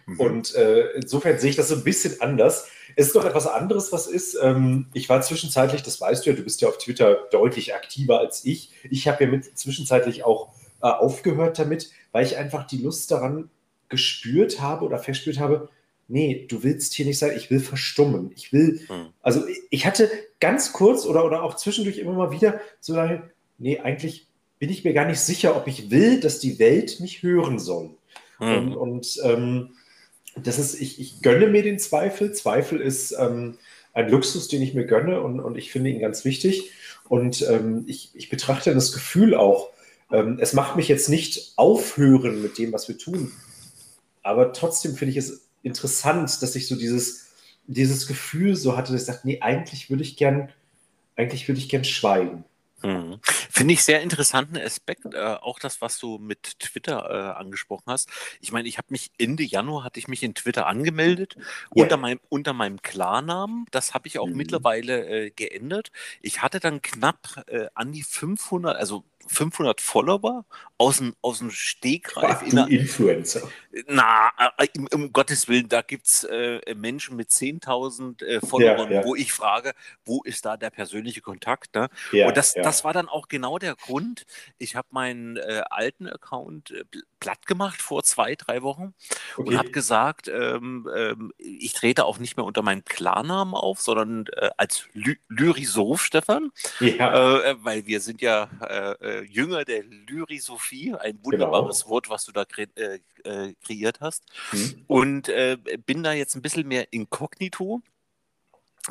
Mhm. 0.08 0.20
Und 0.20 0.54
äh, 0.54 0.90
insofern 0.92 1.38
sehe 1.38 1.50
ich 1.50 1.56
das 1.56 1.68
so 1.68 1.74
ein 1.76 1.84
bisschen 1.84 2.20
anders. 2.20 2.66
Es 2.96 3.08
ist 3.08 3.14
noch 3.14 3.24
etwas 3.24 3.46
anderes, 3.46 3.92
was 3.92 4.06
ist. 4.06 4.36
Ähm, 4.42 4.86
ich 4.94 5.08
war 5.08 5.20
zwischenzeitlich, 5.20 5.82
das 5.82 6.00
weißt 6.00 6.24
du 6.24 6.30
ja, 6.30 6.36
du 6.36 6.42
bist 6.42 6.60
ja 6.60 6.68
auf 6.68 6.78
Twitter 6.78 7.18
deutlich 7.30 7.74
aktiver 7.74 8.18
als 8.18 8.44
ich. 8.44 8.70
Ich 8.90 9.06
habe 9.06 9.24
ja 9.24 9.30
mit 9.30 9.56
zwischenzeitlich 9.58 10.24
auch 10.24 10.48
äh, 10.82 10.86
aufgehört 10.86 11.58
damit, 11.58 11.90
weil 12.12 12.24
ich 12.24 12.36
einfach 12.36 12.66
die 12.66 12.78
Lust 12.78 13.10
daran 13.10 13.50
gespürt 13.88 14.60
habe 14.60 14.84
oder 14.84 14.98
verspürt 14.98 15.38
habe, 15.38 15.68
nee, 16.08 16.46
du 16.48 16.62
willst 16.62 16.94
hier 16.94 17.04
nicht 17.06 17.18
sein, 17.18 17.36
ich 17.36 17.50
will 17.50 17.60
verstummen. 17.60 18.32
Ich 18.34 18.52
will, 18.52 18.80
Mhm. 18.88 19.08
also 19.22 19.42
ich- 19.70 19.84
hatte 19.86 20.10
ganz 20.40 20.72
kurz 20.72 21.04
oder, 21.04 21.24
oder 21.24 21.42
auch 21.42 21.54
zwischendurch 21.56 21.98
immer 21.98 22.12
mal 22.12 22.30
wieder 22.30 22.60
so 22.80 22.94
lange, 22.94 23.30
nee, 23.58 23.78
eigentlich 23.80 24.26
bin 24.58 24.70
ich 24.70 24.84
mir 24.84 24.92
gar 24.94 25.04
nicht 25.06 25.20
sicher, 25.20 25.56
ob 25.56 25.66
ich 25.66 25.90
will, 25.90 26.20
dass 26.20 26.38
die 26.40 26.58
Welt 26.58 27.00
mich 27.00 27.22
hören 27.22 27.58
soll. 27.58 27.90
Und, 28.38 28.66
Mhm. 28.66 28.72
und 28.76 29.20
ähm, 29.24 29.70
das 30.42 30.58
ist, 30.58 30.80
ich, 30.80 31.00
ich 31.00 31.22
gönne 31.22 31.48
mir 31.48 31.62
den 31.62 31.78
Zweifel. 31.78 32.32
Zweifel 32.32 32.80
ist 32.80 33.12
ähm, 33.18 33.58
ein 33.92 34.08
Luxus, 34.10 34.48
den 34.48 34.62
ich 34.62 34.74
mir 34.74 34.84
gönne 34.84 35.20
und, 35.20 35.40
und 35.40 35.56
ich 35.56 35.70
finde 35.70 35.90
ihn 35.90 36.00
ganz 36.00 36.24
wichtig. 36.24 36.70
Und 37.08 37.42
ähm, 37.48 37.84
ich, 37.86 38.10
ich 38.14 38.28
betrachte 38.28 38.74
das 38.74 38.92
Gefühl 38.92 39.34
auch, 39.34 39.70
ähm, 40.10 40.38
es 40.40 40.52
macht 40.52 40.76
mich 40.76 40.88
jetzt 40.88 41.08
nicht 41.08 41.52
aufhören 41.56 42.42
mit 42.42 42.58
dem, 42.58 42.72
was 42.72 42.88
wir 42.88 42.98
tun. 42.98 43.32
Aber 44.22 44.52
trotzdem 44.52 44.94
finde 44.94 45.12
ich 45.12 45.16
es 45.16 45.48
interessant, 45.62 46.42
dass 46.42 46.54
ich 46.54 46.66
so 46.66 46.76
dieses, 46.76 47.28
dieses 47.66 48.06
Gefühl 48.06 48.56
so 48.56 48.76
hatte, 48.76 48.92
dass 48.92 49.02
ich 49.02 49.06
dachte, 49.06 49.26
nee, 49.26 49.40
eigentlich 49.40 49.90
würde 49.90 50.02
ich 50.02 50.16
gern, 50.16 50.50
eigentlich 51.16 51.48
würde 51.48 51.60
ich 51.60 51.68
gern 51.68 51.84
schweigen. 51.84 52.44
Mhm. 52.82 53.18
Finde 53.22 53.74
ich 53.74 53.82
sehr 53.82 54.02
interessanten 54.02 54.56
Aspekt, 54.56 55.14
äh, 55.14 55.18
auch 55.18 55.58
das, 55.58 55.80
was 55.80 55.98
du 55.98 56.18
mit 56.18 56.60
Twitter 56.60 57.10
äh, 57.10 57.38
angesprochen 57.38 57.84
hast. 57.86 58.08
Ich 58.40 58.52
meine, 58.52 58.68
ich 58.68 58.78
habe 58.78 58.88
mich 58.90 59.10
Ende 59.18 59.42
Januar 59.42 59.84
hatte 59.84 59.98
ich 59.98 60.06
mich 60.06 60.22
in 60.22 60.34
Twitter 60.34 60.66
angemeldet 60.66 61.34
ja. 61.36 61.82
unter 61.82 61.96
meinem 61.96 62.20
unter 62.28 62.52
meinem 62.52 62.80
Klarnamen. 62.82 63.66
Das 63.70 63.94
habe 63.94 64.06
ich 64.06 64.18
auch 64.18 64.28
mhm. 64.28 64.36
mittlerweile 64.36 65.06
äh, 65.08 65.30
geändert. 65.30 65.90
Ich 66.20 66.42
hatte 66.42 66.60
dann 66.60 66.82
knapp 66.82 67.44
äh, 67.48 67.66
an 67.74 67.92
die 67.92 68.02
500, 68.02 68.76
also 68.76 69.04
500 69.26 69.80
Follower 69.80 70.44
aus 70.78 70.98
dem, 70.98 71.14
aus 71.22 71.38
dem 71.38 71.50
Stegreif. 71.50 72.38
Ach, 72.40 72.48
du 72.48 72.64
Influencer. 72.66 73.48
Na, 73.86 74.30
äh, 74.56 74.66
um, 74.78 74.88
um 74.92 75.12
Gottes 75.12 75.48
Willen, 75.48 75.68
da 75.68 75.82
gibt 75.82 76.06
es 76.06 76.24
äh, 76.24 76.74
Menschen 76.74 77.16
mit 77.16 77.28
10.000 77.30 78.24
äh, 78.24 78.40
Followern, 78.40 78.90
ja, 78.90 79.00
ja. 79.00 79.04
wo 79.04 79.14
ich 79.14 79.32
frage, 79.32 79.74
wo 80.04 80.22
ist 80.22 80.44
da 80.44 80.56
der 80.56 80.70
persönliche 80.70 81.20
Kontakt? 81.20 81.74
Ne? 81.74 81.88
Ja, 82.12 82.28
Und 82.28 82.36
das, 82.36 82.54
das 82.54 82.84
war 82.84 82.92
dann 82.92 83.08
auch 83.08 83.28
genau 83.28 83.58
der 83.58 83.74
Grund. 83.74 84.24
Ich 84.56 84.76
habe 84.76 84.88
meinen 84.90 85.36
äh, 85.36 85.62
alten 85.68 86.08
Account 86.08 86.70
äh, 86.70 86.84
platt 87.20 87.46
gemacht 87.46 87.82
vor 87.82 88.02
zwei, 88.04 88.34
drei 88.34 88.62
Wochen 88.62 88.94
okay. 89.36 89.48
und 89.48 89.58
habe 89.58 89.70
gesagt, 89.70 90.28
ähm, 90.28 90.88
ähm, 90.94 91.32
ich 91.38 91.72
trete 91.72 92.04
auch 92.04 92.18
nicht 92.18 92.36
mehr 92.36 92.44
unter 92.44 92.62
meinem 92.62 92.84
Klarnamen 92.84 93.54
auf, 93.54 93.80
sondern 93.80 94.26
äh, 94.36 94.50
als 94.56 94.84
Ly 94.92 95.18
Lyrisoph, 95.28 96.02
Stefan. 96.02 96.50
Ja. 96.80 97.58
weil 97.62 97.86
wir 97.86 98.00
sind 98.00 98.20
ja 98.20 98.48
Jünger 99.28 99.64
der 99.64 99.84
Lyrisophie, 99.84 100.94
ein 100.94 101.18
wunderbares 101.22 101.82
genau. 101.82 101.90
Wort, 101.90 102.10
was 102.10 102.24
du 102.24 102.32
da 102.32 102.44
kre 102.44 102.66
äh, 102.76 102.98
äh, 103.24 103.54
kreiert 103.64 104.00
hast. 104.00 104.24
Mhm. 104.52 104.84
Und 104.86 105.28
äh, 105.28 105.56
bin 105.86 106.02
da 106.02 106.12
jetzt 106.12 106.34
ein 106.34 106.42
bisschen 106.42 106.66
mehr 106.66 106.92
inkognito 106.92 107.82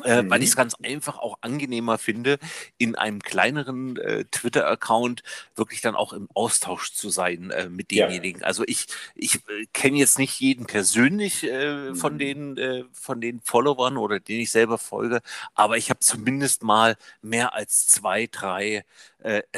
äh, 0.04 0.22
mhm. 0.22 0.30
weil 0.30 0.42
ich 0.42 0.50
es 0.50 0.56
ganz 0.56 0.74
einfach 0.82 1.18
auch 1.18 1.38
angenehmer 1.40 1.98
finde, 1.98 2.38
in 2.78 2.94
einem 2.94 3.20
kleineren 3.20 3.96
äh, 3.96 4.24
Twitter-Account 4.30 5.22
wirklich 5.56 5.80
dann 5.80 5.94
auch 5.94 6.12
im 6.12 6.28
Austausch 6.34 6.92
zu 6.92 7.10
sein 7.10 7.50
äh, 7.50 7.68
mit 7.68 7.90
demjenigen. 7.90 8.40
Ja. 8.40 8.46
Also 8.46 8.64
ich, 8.66 8.86
ich 9.14 9.36
äh, 9.36 9.66
kenne 9.72 9.98
jetzt 9.98 10.18
nicht 10.18 10.40
jeden 10.40 10.66
persönlich 10.66 11.44
äh, 11.44 11.90
mhm. 11.90 11.96
von, 11.96 12.18
den, 12.18 12.56
äh, 12.56 12.84
von 12.92 13.20
den 13.20 13.40
Followern 13.40 13.96
oder 13.96 14.20
denen 14.20 14.40
ich 14.40 14.50
selber 14.50 14.78
folge, 14.78 15.20
aber 15.54 15.76
ich 15.76 15.90
habe 15.90 16.00
zumindest 16.00 16.62
mal 16.62 16.96
mehr 17.22 17.54
als 17.54 17.86
zwei, 17.86 18.28
drei 18.30 18.84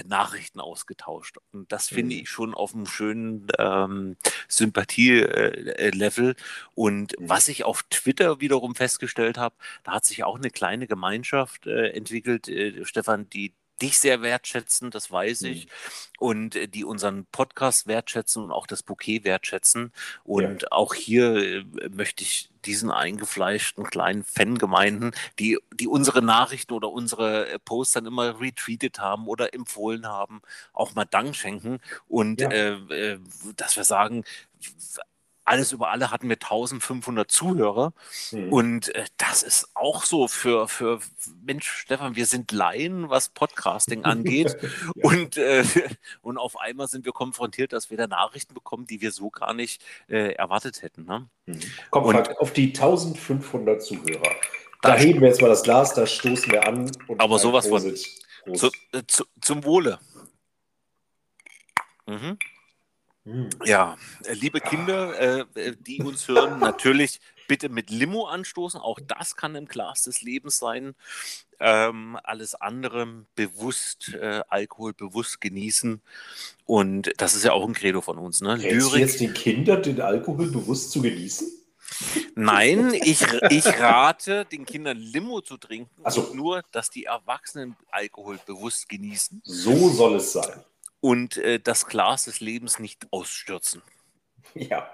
Nachrichten 0.06 0.60
ausgetauscht. 0.60 1.36
Und 1.52 1.70
das 1.70 1.88
finde 1.88 2.14
mhm. 2.14 2.22
ich 2.22 2.30
schon 2.30 2.54
auf 2.54 2.74
einem 2.74 2.86
schönen 2.86 3.46
ähm, 3.58 4.16
Sympathie-Level. 4.48 6.34
Und 6.74 7.18
mhm. 7.18 7.28
was 7.28 7.48
ich 7.48 7.64
auf 7.64 7.82
Twitter 7.90 8.40
wiederum 8.40 8.74
festgestellt 8.74 9.36
habe, 9.36 9.54
da 9.84 9.92
hat 9.92 10.06
sich 10.06 10.24
auch 10.24 10.30
auch 10.30 10.36
eine 10.36 10.50
kleine 10.50 10.86
Gemeinschaft 10.86 11.66
äh, 11.66 11.88
entwickelt, 11.88 12.48
äh, 12.48 12.84
Stefan, 12.84 13.28
die 13.30 13.52
dich 13.80 13.98
sehr 13.98 14.22
wertschätzen, 14.22 14.90
das 14.90 15.10
weiß 15.10 15.42
ich, 15.42 15.66
mhm. 15.66 15.70
und 16.18 16.56
äh, 16.56 16.68
die 16.68 16.84
unseren 16.84 17.26
Podcast 17.26 17.86
wertschätzen 17.86 18.42
und 18.42 18.52
auch 18.52 18.66
das 18.66 18.82
Bouquet 18.82 19.24
wertschätzen. 19.24 19.92
Und 20.24 20.62
ja. 20.62 20.68
auch 20.70 20.94
hier 20.94 21.36
äh, 21.36 21.64
möchte 21.90 22.22
ich 22.22 22.50
diesen 22.64 22.90
eingefleischten 22.90 23.84
kleinen 23.84 24.22
Fangemeinden, 24.22 25.12
die, 25.38 25.58
die 25.72 25.88
unsere 25.88 26.22
Nachrichten 26.22 26.74
oder 26.74 26.90
unsere 26.90 27.48
äh, 27.48 27.58
Posts 27.58 27.94
dann 27.94 28.06
immer 28.06 28.40
retweetet 28.40 28.98
haben 28.98 29.26
oder 29.26 29.54
empfohlen 29.54 30.06
haben, 30.06 30.42
auch 30.72 30.94
mal 30.94 31.06
Dank 31.06 31.34
schenken. 31.36 31.80
Und 32.08 32.40
ja. 32.40 32.50
äh, 32.50 33.18
dass 33.56 33.76
wir 33.76 33.84
sagen, 33.84 34.24
alles 35.50 35.72
über 35.72 35.90
alle 35.90 36.12
hatten 36.12 36.28
wir 36.28 36.36
1500 36.36 37.28
Zuhörer. 37.28 37.92
Mhm. 38.30 38.52
Und 38.52 38.94
äh, 38.94 39.04
das 39.16 39.42
ist 39.42 39.68
auch 39.74 40.04
so 40.04 40.28
für, 40.28 40.68
für, 40.68 41.00
Mensch, 41.44 41.68
Stefan, 41.68 42.14
wir 42.14 42.26
sind 42.26 42.52
Laien, 42.52 43.10
was 43.10 43.30
Podcasting 43.30 44.04
angeht. 44.04 44.56
ja. 44.94 45.04
und, 45.04 45.36
äh, 45.36 45.64
und 46.22 46.38
auf 46.38 46.58
einmal 46.60 46.86
sind 46.86 47.04
wir 47.04 47.12
konfrontiert, 47.12 47.72
dass 47.72 47.90
wir 47.90 47.96
da 47.96 48.06
Nachrichten 48.06 48.54
bekommen, 48.54 48.86
die 48.86 49.00
wir 49.00 49.10
so 49.10 49.30
gar 49.30 49.52
nicht 49.52 49.82
äh, 50.08 50.34
erwartet 50.34 50.82
hätten. 50.82 51.04
Ne? 51.04 51.28
Mhm. 51.46 51.60
Komm, 51.90 52.04
und, 52.04 52.14
Frank, 52.14 52.38
auf 52.38 52.52
die 52.52 52.68
1500 52.68 53.82
Zuhörer. 53.82 54.30
Da, 54.82 54.94
heben 54.94 55.20
wir 55.20 55.28
jetzt 55.28 55.42
mal 55.42 55.48
das 55.48 55.64
Glas, 55.64 55.94
da 55.94 56.06
stoßen 56.06 56.52
wir 56.52 56.66
an. 56.66 56.90
aber 57.18 57.38
sowas 57.40 57.66
von. 57.66 57.82
Zu, 58.54 58.70
äh, 58.92 59.02
zu, 59.06 59.24
zum 59.40 59.64
Wohle. 59.64 59.98
Mhm. 62.06 62.38
Hm. 63.24 63.50
Ja, 63.64 63.98
äh, 64.24 64.32
liebe 64.32 64.60
Kinder, 64.60 65.18
äh, 65.18 65.44
äh, 65.54 65.76
die 65.78 66.02
uns 66.02 66.26
hören, 66.26 66.58
natürlich 66.60 67.20
bitte 67.48 67.68
mit 67.68 67.90
Limo 67.90 68.26
anstoßen. 68.26 68.80
Auch 68.80 68.98
das 69.06 69.36
kann 69.36 69.54
im 69.56 69.66
Glas 69.66 70.02
des 70.02 70.22
Lebens 70.22 70.58
sein. 70.58 70.94
Ähm, 71.58 72.18
alles 72.22 72.54
andere 72.54 73.26
bewusst, 73.34 74.14
äh, 74.14 74.40
Alkohol 74.48 74.94
bewusst 74.94 75.40
genießen. 75.42 76.00
Und 76.64 77.12
das 77.18 77.34
ist 77.34 77.44
ja 77.44 77.52
auch 77.52 77.66
ein 77.66 77.74
Credo 77.74 78.00
von 78.00 78.16
uns. 78.16 78.40
Ne? 78.40 78.56
Lyrik. 78.56 79.00
jetzt 79.00 79.20
den 79.20 79.34
Kindern 79.34 79.82
den 79.82 80.00
Alkohol 80.00 80.50
bewusst 80.50 80.92
zu 80.92 81.02
genießen? 81.02 81.46
Nein, 82.34 82.94
ich, 83.02 83.20
ich 83.50 83.66
rate 83.66 84.46
den 84.46 84.64
Kindern 84.64 84.96
Limo 84.96 85.42
zu 85.42 85.58
trinken, 85.58 85.90
so. 86.08 86.32
nur, 86.32 86.62
dass 86.70 86.88
die 86.88 87.04
Erwachsenen 87.04 87.76
Alkohol 87.90 88.38
bewusst 88.46 88.88
genießen. 88.88 89.42
So 89.44 89.90
soll 89.90 90.14
es 90.14 90.32
sein 90.32 90.64
und 91.00 91.36
äh, 91.36 91.60
das 91.60 91.86
Glas 91.86 92.24
des 92.24 92.40
Lebens 92.40 92.78
nicht 92.78 93.06
ausstürzen. 93.10 93.82
Ja. 94.54 94.88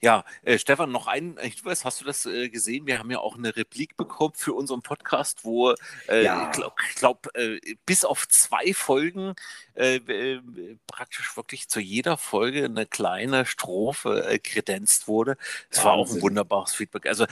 Ja, 0.00 0.24
äh, 0.42 0.58
Stefan, 0.58 0.92
noch 0.92 1.06
ein 1.06 1.36
Hinweis, 1.38 1.84
hast 1.84 2.00
du 2.00 2.04
das 2.04 2.26
äh, 2.26 2.48
gesehen? 2.48 2.86
Wir 2.86 2.98
haben 2.98 3.10
ja 3.10 3.18
auch 3.18 3.36
eine 3.36 3.56
Replik 3.56 3.96
bekommen 3.96 4.34
für 4.34 4.52
unseren 4.52 4.82
Podcast, 4.82 5.44
wo 5.44 5.74
äh, 6.08 6.24
ja. 6.24 6.46
ich 6.46 6.56
glaube, 6.56 6.74
glaub, 6.96 7.36
äh, 7.36 7.60
bis 7.84 8.04
auf 8.04 8.28
zwei 8.28 8.72
Folgen 8.74 9.34
äh, 9.74 9.96
äh, 9.96 10.40
praktisch 10.86 11.36
wirklich 11.36 11.68
zu 11.68 11.80
jeder 11.80 12.16
Folge 12.16 12.64
eine 12.64 12.86
kleine 12.86 13.46
Strophe 13.46 14.38
kredenzt 14.42 15.08
wurde. 15.08 15.36
Es 15.70 15.84
war 15.84 15.94
auch 15.94 16.10
ein 16.10 16.22
wunderbares 16.22 16.74
Feedback. 16.74 17.06
Also, 17.06 17.26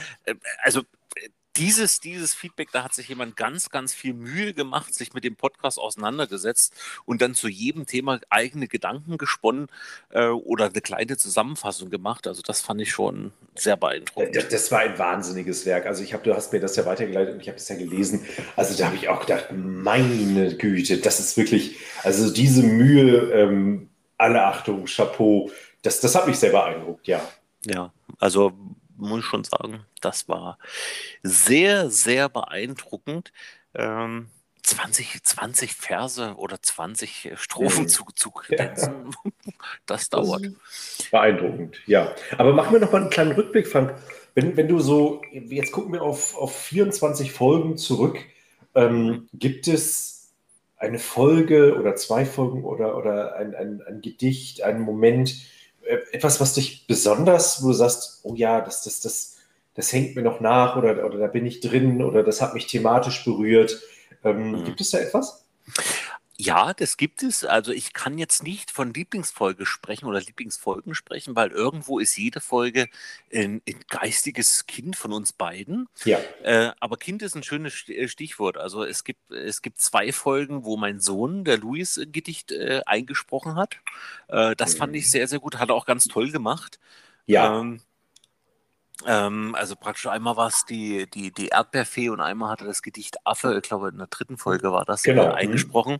also 0.63 0.83
dieses, 1.57 1.99
dieses 1.99 2.33
Feedback, 2.33 2.69
da 2.71 2.83
hat 2.83 2.93
sich 2.93 3.07
jemand 3.07 3.37
ganz, 3.37 3.69
ganz 3.69 3.93
viel 3.93 4.13
Mühe 4.13 4.53
gemacht, 4.53 4.93
sich 4.93 5.13
mit 5.13 5.23
dem 5.23 5.35
Podcast 5.35 5.79
auseinandergesetzt 5.79 6.73
und 7.05 7.21
dann 7.21 7.33
zu 7.33 7.47
jedem 7.47 7.85
Thema 7.85 8.19
eigene 8.29 8.67
Gedanken 8.67 9.17
gesponnen 9.17 9.67
äh, 10.09 10.27
oder 10.27 10.65
eine 10.65 10.81
kleine 10.81 11.17
Zusammenfassung 11.17 11.89
gemacht. 11.89 12.27
Also 12.27 12.41
das 12.41 12.61
fand 12.61 12.81
ich 12.81 12.91
schon 12.91 13.31
sehr 13.55 13.77
beeindruckend. 13.77 14.35
Das, 14.35 14.49
das 14.49 14.71
war 14.71 14.79
ein 14.79 14.97
wahnsinniges 14.99 15.65
Werk. 15.65 15.85
Also 15.85 16.03
ich 16.03 16.13
habe, 16.13 16.23
du 16.23 16.35
hast 16.35 16.51
mir 16.51 16.59
das 16.59 16.75
ja 16.75 16.85
weitergeleitet 16.85 17.35
und 17.35 17.41
ich 17.41 17.47
habe 17.47 17.57
es 17.57 17.67
ja 17.69 17.75
gelesen. 17.75 18.25
Also 18.55 18.77
da 18.77 18.87
habe 18.87 18.95
ich 18.95 19.07
auch 19.09 19.21
gedacht, 19.21 19.47
meine 19.51 20.55
Güte, 20.55 20.97
das 20.97 21.19
ist 21.19 21.37
wirklich, 21.37 21.77
also 22.03 22.31
diese 22.31 22.63
Mühe, 22.63 23.31
ähm, 23.31 23.89
alle 24.17 24.43
Achtung, 24.43 24.85
Chapeau, 24.85 25.51
das, 25.81 26.01
das 26.01 26.15
hat 26.15 26.27
mich 26.27 26.37
sehr 26.37 26.51
beeindruckt, 26.51 27.07
ja. 27.07 27.21
Ja, 27.65 27.91
also 28.19 28.53
muss 28.97 29.19
ich 29.19 29.25
schon 29.25 29.43
sagen, 29.43 29.85
das 30.01 30.27
war 30.27 30.57
sehr, 31.23 31.89
sehr 31.89 32.29
beeindruckend. 32.29 33.31
Ähm, 33.73 34.29
20, 34.65 35.23
20 35.23 35.73
Verse 35.73 36.33
oder 36.37 36.59
20 36.59 37.33
Strophen 37.35 37.83
mhm. 37.83 37.87
zu, 37.87 38.05
zu 38.15 38.31
kredenzen, 38.31 39.15
ja. 39.45 39.51
das 39.85 40.09
dauert. 40.09 40.43
Das 40.43 41.09
beeindruckend, 41.11 41.77
ja. 41.85 42.15
Aber 42.37 42.53
machen 42.53 42.73
wir 42.73 42.79
noch 42.79 42.91
mal 42.91 43.01
einen 43.01 43.11
kleinen 43.11 43.33
Rückblick, 43.33 43.67
Frank. 43.67 43.95
Wenn, 44.33 44.57
wenn 44.57 44.67
du 44.67 44.79
so, 44.79 45.21
jetzt 45.31 45.71
gucken 45.71 45.93
wir 45.93 46.01
auf, 46.01 46.35
auf 46.35 46.55
24 46.55 47.31
Folgen 47.31 47.77
zurück, 47.77 48.17
ähm, 48.73 49.29
gibt 49.33 49.67
es 49.67 50.33
eine 50.77 50.99
Folge 50.99 51.77
oder 51.79 51.95
zwei 51.95 52.25
Folgen 52.25 52.63
oder, 52.63 52.97
oder 52.97 53.35
ein, 53.35 53.55
ein, 53.55 53.81
ein 53.87 54.01
Gedicht, 54.01 54.61
einen 54.63 54.81
Moment, 54.81 55.29
äh, 55.29 55.45
etwas, 55.85 56.39
was 56.39 56.53
dich 56.53 56.87
besonders, 56.87 57.63
wo 57.63 57.67
du 57.67 57.73
sagst, 57.73 58.21
oh 58.23 58.33
ja, 58.35 58.61
das, 58.61 58.83
das, 58.83 59.01
das, 59.01 59.35
das 59.75 59.91
hängt 59.93 60.15
mir 60.15 60.21
noch 60.21 60.39
nach 60.39 60.75
oder, 60.75 61.05
oder 61.05 61.17
da 61.17 61.27
bin 61.27 61.45
ich 61.45 61.59
drin 61.59 62.03
oder 62.03 62.23
das 62.23 62.41
hat 62.41 62.53
mich 62.53 62.67
thematisch 62.67 63.23
berührt. 63.23 63.81
Ähm, 64.23 64.51
mhm. 64.51 64.63
Gibt 64.65 64.81
es 64.81 64.91
da 64.91 64.99
etwas? 64.99 65.45
Ja, 66.37 66.73
das 66.73 66.97
gibt 66.97 67.23
es. 67.23 67.45
Also 67.45 67.71
ich 67.71 67.93
kann 67.93 68.17
jetzt 68.17 68.43
nicht 68.43 68.69
von 68.69 68.93
Lieblingsfolge 68.93 69.65
sprechen 69.65 70.05
oder 70.05 70.19
Lieblingsfolgen 70.19 70.93
sprechen, 70.93 71.35
weil 71.35 71.51
irgendwo 71.51 71.97
ist 71.97 72.17
jede 72.17 72.41
Folge 72.41 72.87
ein, 73.33 73.61
ein 73.67 73.79
geistiges 73.87 74.65
Kind 74.65 74.97
von 74.97 75.13
uns 75.13 75.31
beiden. 75.31 75.87
Ja. 76.03 76.19
Äh, 76.43 76.71
aber 76.81 76.97
Kind 76.97 77.21
ist 77.21 77.35
ein 77.35 77.43
schönes 77.43 77.87
äh, 77.87 78.09
Stichwort. 78.09 78.57
Also 78.57 78.83
es 78.83 79.05
gibt, 79.05 79.31
es 79.31 79.61
gibt 79.61 79.79
zwei 79.79 80.11
Folgen, 80.11 80.65
wo 80.65 80.75
mein 80.75 80.99
Sohn, 80.99 81.45
der 81.45 81.57
Luis, 81.57 81.97
ein 81.97 82.11
Gedicht 82.11 82.51
äh, 82.51 82.81
eingesprochen 82.85 83.55
hat. 83.55 83.77
Äh, 84.27 84.57
das 84.57 84.73
mhm. 84.73 84.79
fand 84.79 84.95
ich 84.97 85.05
mhm. 85.05 85.09
sehr, 85.09 85.27
sehr 85.29 85.39
gut. 85.39 85.57
Hat 85.57 85.69
er 85.69 85.75
auch 85.75 85.85
ganz 85.85 86.05
toll 86.05 86.31
gemacht. 86.31 86.79
Ja. 87.27 87.61
Ähm, 87.61 87.79
Ähm, 89.05 89.55
also 89.55 89.75
praktisch 89.75 90.07
einmal 90.07 90.37
war 90.37 90.47
es 90.47 90.65
die, 90.65 91.09
die, 91.09 91.31
die 91.31 91.47
Erdbeerfee 91.47 92.09
und 92.09 92.21
einmal 92.21 92.49
hatte 92.49 92.65
das 92.65 92.81
Gedicht 92.81 93.17
Affe, 93.25 93.55
ich 93.57 93.63
glaube 93.63 93.89
in 93.89 93.97
der 93.97 94.07
dritten 94.07 94.37
Folge 94.37 94.71
war 94.71 94.85
das 94.85 95.03
genau. 95.03 95.25
äh, 95.25 95.33
eingesprochen. 95.33 95.97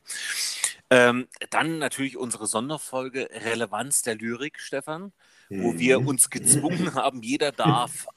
Ähm, 0.89 1.27
dann 1.49 1.79
natürlich 1.79 2.15
unsere 2.17 2.47
Sonderfolge 2.47 3.29
Relevanz 3.31 4.01
der 4.03 4.15
Lyrik, 4.15 4.59
Stefan, 4.59 5.11
wo 5.49 5.73
mhm. 5.73 5.79
wir 5.79 5.99
uns 5.99 6.29
gezwungen 6.29 6.93
haben, 6.95 7.21
jeder 7.21 7.51
darf 7.51 8.07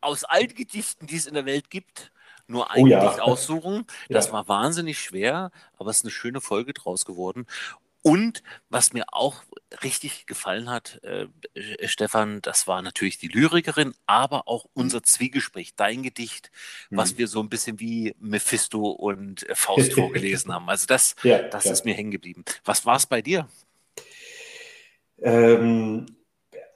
aus 0.00 0.24
allen 0.24 0.54
Gedichten, 0.54 1.06
die 1.06 1.16
es 1.16 1.26
in 1.26 1.34
der 1.34 1.46
Welt 1.46 1.70
gibt, 1.70 2.12
nur 2.46 2.70
ein 2.70 2.84
oh, 2.84 2.86
ja. 2.86 3.00
Gedicht 3.00 3.20
aussuchen. 3.20 3.86
Das 4.08 4.26
ja. 4.26 4.32
war 4.34 4.48
wahnsinnig 4.48 4.98
schwer, 4.98 5.50
aber 5.78 5.90
es 5.90 5.98
ist 5.98 6.04
eine 6.04 6.10
schöne 6.10 6.40
Folge 6.40 6.74
draus 6.74 7.04
geworden. 7.04 7.46
Und 8.02 8.42
was 8.68 8.92
mir 8.92 9.04
auch 9.12 9.44
richtig 9.82 10.26
gefallen 10.26 10.68
hat, 10.68 11.00
äh, 11.04 11.26
Stefan, 11.86 12.42
das 12.42 12.66
war 12.66 12.82
natürlich 12.82 13.18
die 13.18 13.28
Lyrikerin, 13.28 13.94
aber 14.06 14.48
auch 14.48 14.64
mhm. 14.64 14.82
unser 14.82 15.02
Zwiegespräch, 15.04 15.74
dein 15.76 16.02
Gedicht, 16.02 16.50
mhm. 16.90 16.96
was 16.96 17.16
wir 17.16 17.28
so 17.28 17.40
ein 17.40 17.48
bisschen 17.48 17.78
wie 17.78 18.14
Mephisto 18.18 18.90
und 18.90 19.48
äh, 19.48 19.54
Faust 19.54 19.92
vorgelesen 19.94 20.52
haben. 20.52 20.68
Also 20.68 20.86
das, 20.86 21.14
ja, 21.22 21.42
das 21.42 21.64
ja. 21.64 21.72
ist 21.72 21.84
mir 21.84 21.94
hängen 21.94 22.10
geblieben. 22.10 22.44
Was 22.64 22.84
war 22.84 22.96
es 22.96 23.06
bei 23.06 23.22
dir? 23.22 23.48
Ähm, 25.22 26.06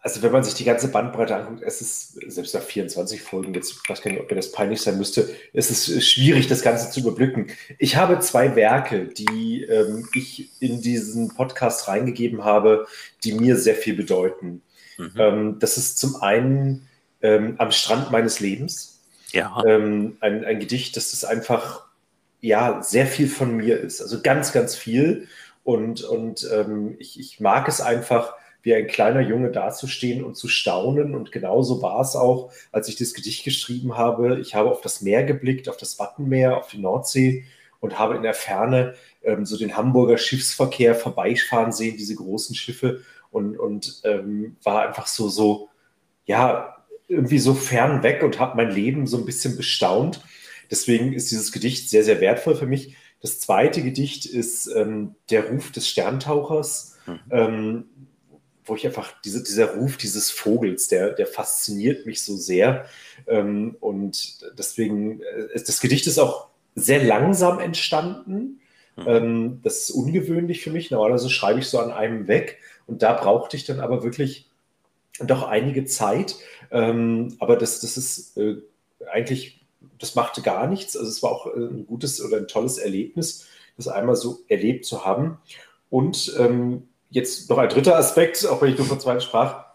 also 0.06 0.22
wenn 0.22 0.30
man 0.30 0.44
sich 0.44 0.54
die 0.54 0.62
ganze 0.62 0.86
Bandbreite 0.86 1.34
anguckt, 1.34 1.64
es 1.64 1.80
ist 1.80 2.12
selbst 2.30 2.54
nach 2.54 2.62
24 2.62 3.20
Folgen, 3.20 3.52
jetzt 3.54 3.72
ich 3.72 3.90
weiß 3.90 4.00
gar 4.00 4.12
nicht, 4.12 4.20
ob 4.20 4.30
mir 4.30 4.36
das 4.36 4.52
peinlich 4.52 4.80
sein 4.80 4.98
müsste, 4.98 5.28
es 5.52 5.68
ist 5.68 6.08
schwierig, 6.08 6.46
das 6.46 6.62
Ganze 6.62 6.92
zu 6.92 7.00
überblicken. 7.00 7.48
Ich 7.80 7.96
habe 7.96 8.20
zwei 8.20 8.54
Werke, 8.54 9.06
die 9.06 9.64
ähm, 9.64 10.08
ich 10.14 10.52
in 10.60 10.80
diesen 10.80 11.34
Podcast 11.34 11.88
reingegeben 11.88 12.44
habe, 12.44 12.86
die 13.24 13.32
mir 13.32 13.56
sehr 13.56 13.74
viel 13.74 13.96
bedeuten. 13.96 14.62
Mhm. 14.96 15.12
Ähm, 15.18 15.58
das 15.58 15.76
ist 15.76 15.98
zum 15.98 16.22
einen 16.22 16.86
ähm, 17.20 17.56
Am 17.58 17.72
Strand 17.72 18.12
meines 18.12 18.38
Lebens. 18.38 19.00
Ja. 19.32 19.60
Ähm, 19.66 20.18
ein, 20.20 20.44
ein 20.44 20.60
Gedicht, 20.60 20.96
das 20.96 21.14
ist 21.14 21.24
einfach 21.24 21.84
ja 22.40 22.80
sehr 22.80 23.08
viel 23.08 23.28
von 23.28 23.56
mir 23.56 23.80
ist. 23.80 24.00
Also 24.00 24.22
ganz, 24.22 24.52
ganz 24.52 24.76
viel. 24.76 25.26
Und, 25.64 26.04
und 26.04 26.48
ähm, 26.54 26.94
ich, 27.00 27.18
ich 27.18 27.40
mag 27.40 27.66
es 27.66 27.80
einfach 27.80 28.34
wie 28.66 28.74
ein 28.74 28.88
kleiner 28.88 29.20
Junge 29.20 29.52
dazustehen 29.52 30.24
und 30.24 30.36
zu 30.36 30.48
staunen. 30.48 31.14
Und 31.14 31.30
genauso 31.30 31.82
war 31.82 32.00
es 32.00 32.16
auch, 32.16 32.50
als 32.72 32.88
ich 32.88 32.96
das 32.96 33.14
Gedicht 33.14 33.44
geschrieben 33.44 33.96
habe. 33.96 34.40
Ich 34.40 34.56
habe 34.56 34.72
auf 34.72 34.80
das 34.80 35.02
Meer 35.02 35.22
geblickt, 35.22 35.68
auf 35.68 35.76
das 35.76 36.00
Wattenmeer, 36.00 36.56
auf 36.56 36.66
die 36.66 36.78
Nordsee 36.78 37.44
und 37.78 37.96
habe 37.96 38.16
in 38.16 38.24
der 38.24 38.34
Ferne 38.34 38.96
ähm, 39.22 39.46
so 39.46 39.56
den 39.56 39.76
Hamburger 39.76 40.18
Schiffsverkehr 40.18 40.96
vorbeifahren 40.96 41.70
sehen, 41.70 41.96
diese 41.96 42.16
großen 42.16 42.56
Schiffe 42.56 43.02
und, 43.30 43.56
und 43.56 44.00
ähm, 44.02 44.56
war 44.64 44.84
einfach 44.84 45.06
so, 45.06 45.28
so, 45.28 45.68
ja, 46.24 46.76
irgendwie 47.06 47.38
so 47.38 47.54
fern 47.54 48.02
weg 48.02 48.24
und 48.24 48.40
habe 48.40 48.56
mein 48.56 48.72
Leben 48.72 49.06
so 49.06 49.16
ein 49.16 49.26
bisschen 49.26 49.56
bestaunt. 49.56 50.24
Deswegen 50.72 51.12
ist 51.12 51.30
dieses 51.30 51.52
Gedicht 51.52 51.88
sehr, 51.88 52.02
sehr 52.02 52.20
wertvoll 52.20 52.56
für 52.56 52.66
mich. 52.66 52.96
Das 53.22 53.38
zweite 53.38 53.84
Gedicht 53.84 54.26
ist 54.26 54.66
ähm, 54.66 55.14
Der 55.30 55.50
Ruf 55.50 55.70
des 55.70 55.88
Sterntauchers. 55.88 56.98
Mhm. 57.06 57.84
Wo 58.66 58.74
ich 58.74 58.86
einfach, 58.86 59.12
diese, 59.22 59.42
dieser 59.42 59.76
Ruf 59.76 59.96
dieses 59.96 60.30
Vogels, 60.30 60.88
der, 60.88 61.10
der 61.10 61.26
fasziniert 61.26 62.04
mich 62.04 62.22
so 62.22 62.36
sehr. 62.36 62.86
Ähm, 63.26 63.76
und 63.80 64.40
deswegen, 64.58 65.22
äh, 65.22 65.48
das 65.54 65.80
Gedicht 65.80 66.06
ist 66.06 66.18
auch 66.18 66.48
sehr 66.74 67.02
langsam 67.02 67.60
entstanden. 67.60 68.60
Mhm. 68.96 69.06
Ähm, 69.06 69.60
das 69.62 69.82
ist 69.82 69.90
ungewöhnlich 69.90 70.62
für 70.62 70.70
mich. 70.70 70.90
Normalerweise 70.90 71.30
schreibe 71.30 71.60
ich 71.60 71.68
so 71.68 71.78
an 71.78 71.90
einem 71.90 72.28
weg. 72.28 72.58
Und 72.86 73.02
da 73.02 73.12
brauchte 73.12 73.56
ich 73.56 73.64
dann 73.64 73.80
aber 73.80 74.02
wirklich 74.02 74.50
doch 75.20 75.44
einige 75.44 75.84
Zeit. 75.84 76.36
Ähm, 76.70 77.36
aber 77.38 77.56
das, 77.56 77.80
das 77.80 77.96
ist 77.96 78.36
äh, 78.36 78.56
eigentlich, 79.10 79.64
das 79.98 80.14
machte 80.14 80.42
gar 80.42 80.66
nichts. 80.66 80.96
Also 80.96 81.08
es 81.08 81.22
war 81.22 81.30
auch 81.30 81.46
ein 81.54 81.86
gutes 81.86 82.22
oder 82.22 82.38
ein 82.38 82.48
tolles 82.48 82.78
Erlebnis, 82.78 83.46
das 83.76 83.88
einmal 83.88 84.16
so 84.16 84.40
erlebt 84.48 84.84
zu 84.84 85.04
haben. 85.04 85.38
Und 85.90 86.34
ähm, 86.38 86.88
jetzt 87.10 87.48
noch 87.48 87.58
ein 87.58 87.68
dritter 87.68 87.96
Aspekt, 87.96 88.46
auch 88.46 88.60
wenn 88.62 88.72
ich 88.72 88.78
nur 88.78 88.86
von 88.86 89.00
zwei 89.00 89.20
sprach, 89.20 89.66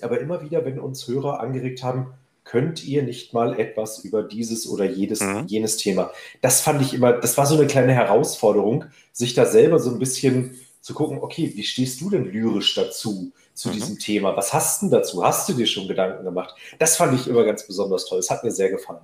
aber 0.00 0.20
immer 0.20 0.42
wieder, 0.42 0.64
wenn 0.64 0.78
uns 0.78 1.06
Hörer 1.08 1.40
angeregt 1.40 1.82
haben, 1.82 2.14
könnt 2.44 2.84
ihr 2.84 3.02
nicht 3.02 3.34
mal 3.34 3.58
etwas 3.58 4.04
über 4.04 4.22
dieses 4.22 4.68
oder 4.68 4.84
jedes, 4.84 5.20
mhm. 5.20 5.46
jenes 5.46 5.76
Thema. 5.76 6.12
Das 6.42 6.60
fand 6.60 6.80
ich 6.80 6.94
immer, 6.94 7.12
das 7.12 7.36
war 7.36 7.46
so 7.46 7.56
eine 7.56 7.66
kleine 7.66 7.92
Herausforderung, 7.92 8.84
sich 9.12 9.34
da 9.34 9.46
selber 9.46 9.78
so 9.78 9.90
ein 9.90 9.98
bisschen 9.98 10.56
zu 10.80 10.94
gucken, 10.94 11.18
okay, 11.18 11.52
wie 11.56 11.64
stehst 11.64 12.00
du 12.00 12.10
denn 12.10 12.30
lyrisch 12.30 12.74
dazu, 12.76 13.32
zu 13.52 13.68
mhm. 13.68 13.72
diesem 13.72 13.98
Thema? 13.98 14.36
Was 14.36 14.52
hast 14.52 14.80
du 14.80 14.86
denn 14.86 14.92
dazu? 14.92 15.24
Hast 15.24 15.48
du 15.48 15.54
dir 15.54 15.66
schon 15.66 15.88
Gedanken 15.88 16.24
gemacht? 16.24 16.54
Das 16.78 16.96
fand 16.96 17.18
ich 17.18 17.26
immer 17.26 17.44
ganz 17.44 17.66
besonders 17.66 18.06
toll. 18.06 18.18
Das 18.18 18.30
hat 18.30 18.44
mir 18.44 18.52
sehr 18.52 18.70
gefallen. 18.70 19.00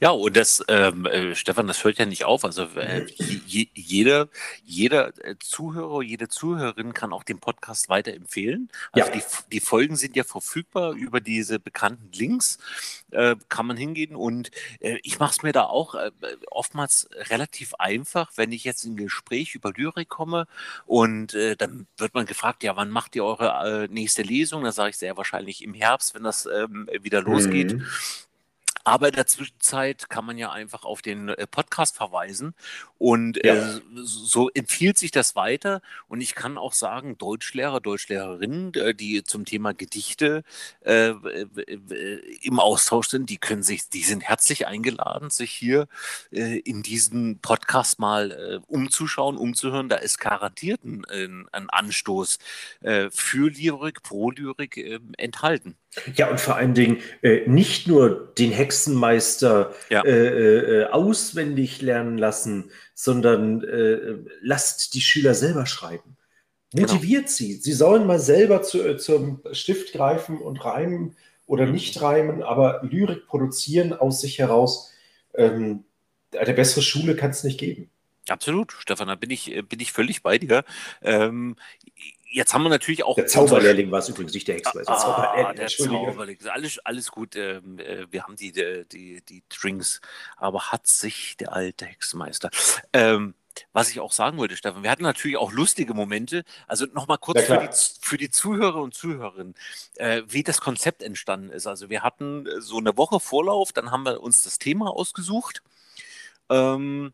Ja, 0.00 0.10
und 0.10 0.36
das, 0.36 0.64
ähm, 0.68 1.06
äh, 1.06 1.34
Stefan, 1.34 1.66
das 1.66 1.84
hört 1.84 1.98
ja 1.98 2.06
nicht 2.06 2.24
auf. 2.24 2.44
Also 2.44 2.64
äh, 2.76 3.06
je, 3.46 3.68
jeder, 3.74 4.28
jeder 4.64 5.12
äh, 5.24 5.36
Zuhörer, 5.38 6.02
jede 6.02 6.28
Zuhörerin 6.28 6.94
kann 6.94 7.12
auch 7.12 7.24
den 7.24 7.38
Podcast 7.38 7.88
weiterempfehlen. 7.88 8.70
Also 8.92 9.10
ja. 9.10 9.16
die, 9.16 9.22
die 9.52 9.60
Folgen 9.60 9.96
sind 9.96 10.16
ja 10.16 10.24
verfügbar 10.24 10.92
über 10.92 11.20
diese 11.20 11.58
bekannten 11.58 12.10
Links. 12.12 12.58
Äh, 13.10 13.36
kann 13.48 13.66
man 13.66 13.76
hingehen 13.76 14.14
und 14.14 14.50
äh, 14.80 14.98
ich 15.02 15.18
mache 15.18 15.32
es 15.32 15.42
mir 15.42 15.52
da 15.52 15.64
auch 15.64 15.94
oftmals 16.50 17.08
relativ 17.28 17.74
einfach, 17.74 18.32
wenn 18.36 18.52
ich 18.52 18.64
jetzt 18.64 18.84
in 18.84 18.92
ein 18.92 18.96
Gespräch 18.96 19.54
über 19.54 19.72
Lyrik 19.72 20.08
komme 20.08 20.46
und 20.86 21.34
dann 21.58 21.86
wird 21.96 22.14
man 22.14 22.26
gefragt, 22.26 22.62
ja, 22.62 22.76
wann 22.76 22.90
macht 22.90 23.16
ihr 23.16 23.24
eure 23.24 23.88
nächste 23.90 24.22
Lesung? 24.22 24.64
Da 24.64 24.72
sage 24.72 24.90
ich 24.90 24.98
sehr 24.98 25.16
wahrscheinlich 25.16 25.62
im 25.62 25.74
Herbst, 25.74 26.14
wenn 26.14 26.22
das 26.22 26.46
ähm, 26.46 26.88
wieder 27.02 27.22
losgeht. 27.22 27.74
Mhm. 27.74 27.86
Aber 28.84 29.08
in 29.08 29.14
der 29.14 29.26
Zwischenzeit 29.26 30.08
kann 30.08 30.24
man 30.24 30.38
ja 30.38 30.52
einfach 30.52 30.84
auf 30.84 31.02
den 31.02 31.28
äh, 31.28 31.46
Podcast 31.46 31.96
verweisen 31.96 32.54
und 32.98 33.38
ja. 33.44 33.76
äh, 33.76 33.80
so 33.94 34.48
empfiehlt 34.50 34.96
sich 34.96 35.10
das 35.10 35.36
weiter. 35.36 35.82
Und 36.08 36.22
ich 36.22 36.34
kann 36.34 36.56
auch 36.56 36.72
sagen, 36.72 37.18
Deutschlehrer, 37.18 37.80
Deutschlehrerinnen, 37.80 38.72
äh, 38.74 38.94
die 38.94 39.22
zum 39.22 39.44
Thema 39.44 39.74
Gedichte 39.74 40.44
äh, 40.80 41.12
im 42.42 42.58
Austausch 42.58 43.08
sind, 43.08 43.28
die 43.28 43.38
können 43.38 43.62
sich, 43.62 43.88
die 43.90 44.02
sind 44.02 44.22
herzlich 44.22 44.66
eingeladen, 44.66 45.28
sich 45.28 45.52
hier 45.52 45.86
äh, 46.32 46.58
in 46.60 46.82
diesen 46.82 47.38
Podcast 47.40 47.98
mal 47.98 48.30
äh, 48.30 48.60
umzuschauen, 48.66 49.36
umzuhören. 49.36 49.90
Da 49.90 49.96
ist 49.96 50.18
garantiert 50.18 50.84
ein, 50.84 51.04
ein 51.52 51.70
Anstoß 51.70 52.38
für 53.10 53.50
Lyrik, 53.50 54.02
pro 54.02 54.30
Lyrik 54.30 54.76
ähm, 54.76 55.12
enthalten. 55.16 55.76
Ja, 56.14 56.30
und 56.30 56.40
vor 56.40 56.54
allen 56.56 56.74
Dingen 56.74 56.98
äh, 57.22 57.48
nicht 57.48 57.88
nur 57.88 58.32
den 58.38 58.52
Hexenmeister 58.52 59.74
ja. 59.88 60.02
äh, 60.04 60.82
äh, 60.82 60.84
auswendig 60.86 61.82
lernen 61.82 62.16
lassen, 62.16 62.70
sondern 62.94 63.64
äh, 63.64 64.18
lasst 64.40 64.94
die 64.94 65.00
Schüler 65.00 65.34
selber 65.34 65.66
schreiben. 65.66 66.16
Genau. 66.72 66.92
Motiviert 66.92 67.22
genau. 67.22 67.32
sie. 67.32 67.54
Sie 67.54 67.72
sollen 67.72 68.06
mal 68.06 68.20
selber 68.20 68.62
zu, 68.62 68.80
äh, 68.86 68.96
zum 68.98 69.42
Stift 69.52 69.92
greifen 69.92 70.38
und 70.38 70.64
reimen 70.64 71.16
oder 71.46 71.66
mhm. 71.66 71.72
nicht 71.72 72.00
reimen, 72.00 72.44
aber 72.44 72.80
Lyrik 72.84 73.26
produzieren 73.26 73.92
aus 73.92 74.20
sich 74.20 74.38
heraus. 74.38 74.92
Ähm, 75.34 75.84
eine 76.38 76.54
bessere 76.54 76.82
Schule 76.82 77.16
kann 77.16 77.30
es 77.30 77.42
nicht 77.42 77.58
geben. 77.58 77.90
Absolut, 78.28 78.72
Stefan, 78.78 79.08
da 79.08 79.16
bin 79.16 79.30
ich, 79.30 79.52
äh, 79.52 79.62
bin 79.62 79.80
ich 79.80 79.92
völlig 79.92 80.22
bei 80.22 80.38
dir. 80.38 80.64
Ähm, 81.02 81.56
jetzt 82.30 82.54
haben 82.54 82.62
wir 82.62 82.68
natürlich 82.68 83.04
auch. 83.04 83.16
Der 83.16 83.26
Zauberlehrling 83.26 83.90
war 83.90 83.98
es 83.98 84.08
übrigens 84.08 84.32
nicht 84.32 84.48
der 84.48 84.56
Hexenmeister. 84.56 84.92
Ah, 84.94 85.52
der 85.52 85.68
Zauberlehrling. 85.68 86.38
Alles, 86.48 86.78
alles 86.80 87.10
gut. 87.10 87.36
Ähm, 87.36 87.78
äh, 87.78 88.06
wir 88.10 88.22
haben 88.22 88.36
die, 88.36 88.52
die, 88.52 89.22
die 89.22 89.42
Drinks. 89.48 90.00
Aber 90.36 90.72
hat 90.72 90.86
sich 90.86 91.36
der 91.36 91.52
alte 91.52 91.86
Hexenmeister. 91.86 92.50
Ähm, 92.92 93.34
was 93.72 93.90
ich 93.90 94.00
auch 94.00 94.12
sagen 94.12 94.38
wollte, 94.38 94.56
Stefan, 94.56 94.82
wir 94.82 94.90
hatten 94.90 95.02
natürlich 95.02 95.36
auch 95.36 95.52
lustige 95.52 95.94
Momente. 95.94 96.44
Also 96.66 96.86
nochmal 96.86 97.18
kurz 97.18 97.46
ja, 97.48 97.60
für, 97.60 97.66
die, 97.66 97.76
für 98.00 98.16
die 98.16 98.30
Zuhörer 98.30 98.80
und 98.80 98.94
Zuhörerinnen, 98.94 99.54
äh, 99.96 100.22
wie 100.26 100.42
das 100.42 100.60
Konzept 100.60 101.02
entstanden 101.02 101.50
ist. 101.50 101.66
Also 101.66 101.90
wir 101.90 102.02
hatten 102.02 102.46
so 102.60 102.78
eine 102.78 102.96
Woche 102.96 103.20
Vorlauf, 103.20 103.72
dann 103.72 103.90
haben 103.90 104.04
wir 104.04 104.22
uns 104.22 104.42
das 104.42 104.58
Thema 104.58 104.90
ausgesucht. 104.90 105.62
Ähm, 106.48 107.12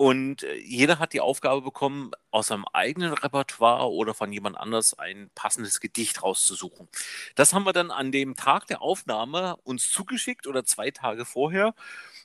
und 0.00 0.44
äh, 0.44 0.54
jeder 0.54 0.98
hat 0.98 1.12
die 1.12 1.20
Aufgabe 1.20 1.60
bekommen, 1.60 2.12
aus 2.30 2.46
seinem 2.46 2.64
eigenen 2.72 3.12
Repertoire 3.12 3.92
oder 3.92 4.14
von 4.14 4.32
jemand 4.32 4.56
anders 4.56 4.98
ein 4.98 5.30
passendes 5.34 5.78
Gedicht 5.78 6.22
rauszusuchen. 6.22 6.88
Das 7.34 7.52
haben 7.52 7.66
wir 7.66 7.74
dann 7.74 7.90
an 7.90 8.10
dem 8.10 8.34
Tag 8.34 8.66
der 8.66 8.80
Aufnahme 8.80 9.56
uns 9.56 9.90
zugeschickt 9.90 10.46
oder 10.46 10.64
zwei 10.64 10.90
Tage 10.90 11.26
vorher. 11.26 11.74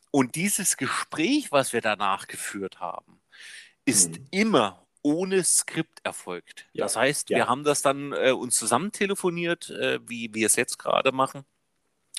Und 0.09 0.35
dieses 0.35 0.77
Gespräch, 0.77 1.51
was 1.51 1.73
wir 1.73 1.81
danach 1.81 2.27
geführt 2.27 2.79
haben, 2.79 3.19
ist 3.83 4.15
hm. 4.15 4.27
immer 4.31 4.87
ohne 5.01 5.43
Skript 5.43 5.99
erfolgt. 6.05 6.67
Ja. 6.71 6.85
Das 6.85 6.95
heißt, 6.95 7.29
ja. 7.29 7.39
wir 7.39 7.47
haben 7.47 7.65
das 7.65 7.81
dann 7.81 8.13
äh, 8.13 8.31
uns 8.31 8.55
zusammen 8.55 8.93
telefoniert, 8.93 9.69
äh, 9.71 9.99
wie 10.07 10.33
wir 10.33 10.45
es 10.45 10.55
jetzt 10.55 10.79
gerade 10.79 11.11
machen 11.11 11.43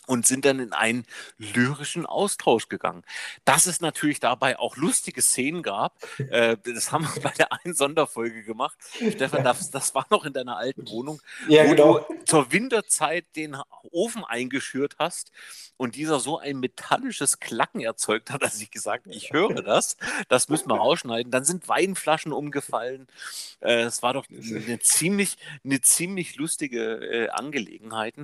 und 0.07 0.27
sind 0.27 0.45
dann 0.45 0.61
in 0.61 0.73
einen 0.73 1.05
lyrischen 1.38 2.07
Austausch 2.07 2.69
gegangen. 2.69 3.03
Dass 3.45 3.66
es 3.66 3.81
natürlich 3.81 4.21
dabei 4.21 4.59
auch 4.59 4.77
lustige 4.77 5.23
Szenen 5.23 5.62
gab, 5.62 5.97
äh, 6.31 6.57
das 6.64 6.92
haben 6.92 7.05
wir 7.14 7.23
bei 7.23 7.31
der 7.31 7.53
einen 7.53 7.75
Sonderfolge 7.75 8.42
gemacht. 8.42 8.77
Stefan, 8.95 9.45
das, 9.45 9.71
das 9.71 9.95
war 9.95 10.07
noch 10.11 10.25
in 10.25 10.33
deiner 10.33 10.57
alten 10.57 10.88
Wohnung, 10.88 11.21
ja, 11.49 11.64
wo 11.64 11.71
genau. 11.71 11.99
du 11.99 12.25
zur 12.25 12.53
Winterzeit 12.53 13.25
den 13.37 13.57
Ofen 13.90 14.25
eingeschürt 14.25 14.97
hast 14.99 15.33
und 15.77 15.97
dieser 15.97 16.21
so 16.21 16.38
ein 16.38 16.59
metallisches 16.59 17.38
Klacken 17.38 17.81
erzeugt 17.81 18.31
hat, 18.31 18.42
dass 18.42 18.61
ich 18.61 18.71
gesagt 18.71 19.07
ich 19.09 19.33
höre 19.33 19.62
das, 19.62 19.97
das 20.29 20.49
müssen 20.49 20.69
wir 20.69 20.77
rausschneiden. 20.77 21.31
Dann 21.31 21.45
sind 21.45 21.69
Weinflaschen 21.69 22.33
umgefallen. 22.33 23.07
Äh, 23.61 23.83
es 23.83 24.03
war 24.03 24.14
doch 24.14 24.27
eine 24.29 24.79
ziemlich, 24.81 25.37
eine 25.64 25.81
ziemlich 25.81 26.37
lustige 26.37 26.95
äh, 26.95 27.29
Angelegenheit. 27.29 28.14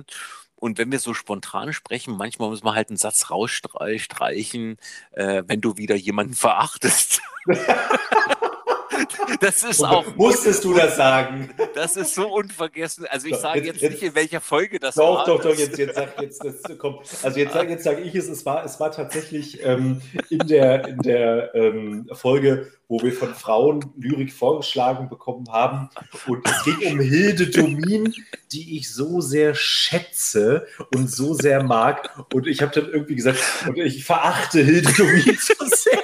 Und 0.63 0.77
wenn 0.77 0.93
wir 0.93 0.99
so 0.99 1.13
spontan 1.13 1.73
sprechen, 1.73 2.15
manchmal 2.15 2.47
muss 2.47 2.63
man 2.63 2.73
halt 2.73 2.87
einen 2.87 2.95
Satz 2.95 3.29
rausstreichen, 3.29 4.77
äh, 5.11 5.43
wenn 5.45 5.59
du 5.59 5.75
wieder 5.75 5.95
jemanden 5.95 6.35
verachtest. 6.35 7.21
das 9.39 9.63
ist 9.63 9.83
auch. 9.83 10.15
Musstest 10.15 10.63
du 10.63 10.73
das 10.73 10.97
sagen? 10.97 11.49
Das 11.75 11.95
ist 11.95 12.15
so 12.15 12.27
unvergessen. 12.33 13.05
Also 13.09 13.27
ich 13.27 13.35
sage 13.37 13.61
jetzt, 13.61 13.81
jetzt, 13.81 13.91
nicht, 13.91 14.03
in 14.03 14.15
welcher 14.15 14.41
Folge 14.41 14.79
das 14.79 14.95
doch, 14.95 15.17
war. 15.17 15.25
Doch, 15.25 15.41
doch, 15.41 15.51
doch, 15.51 15.57
jetzt, 15.57 15.77
jetzt 15.77 15.95
sag 15.95 16.21
jetzt, 16.21 16.43
das 16.43 16.77
kommt. 16.77 17.01
Also 17.23 17.39
jetzt, 17.39 17.55
jetzt 17.55 17.83
sage 17.83 18.01
ich 18.01 18.15
es, 18.15 18.27
es 18.27 18.45
war, 18.45 18.63
es 18.65 18.79
war 18.79 18.91
tatsächlich 18.91 19.63
ähm, 19.63 20.01
in 20.29 20.39
der, 20.39 20.87
in 20.87 20.97
der 20.99 21.53
ähm, 21.55 22.09
Folge, 22.13 22.71
wo 22.87 23.01
wir 23.01 23.13
von 23.13 23.33
Frauen 23.33 23.85
Lyrik 23.97 24.31
vorgeschlagen 24.31 25.09
bekommen 25.09 25.47
haben. 25.51 25.89
Und 26.27 26.47
es 26.47 26.63
ging 26.63 26.93
um 26.93 26.99
Hilde 26.99 27.47
Domin, 27.47 28.13
die 28.51 28.77
ich 28.77 28.93
so 28.93 29.21
sehr 29.21 29.55
schätze 29.55 30.67
und 30.93 31.09
so 31.09 31.33
sehr 31.33 31.63
mag. 31.63 32.09
Und 32.33 32.47
ich 32.47 32.61
habe 32.61 32.71
dann 32.73 32.91
irgendwie 32.91 33.15
gesagt, 33.15 33.39
und 33.67 33.77
ich 33.77 34.03
verachte 34.03 34.61
Hilde 34.61 34.91
Domin 34.93 35.37
so 35.39 35.53
sehr. 35.65 36.03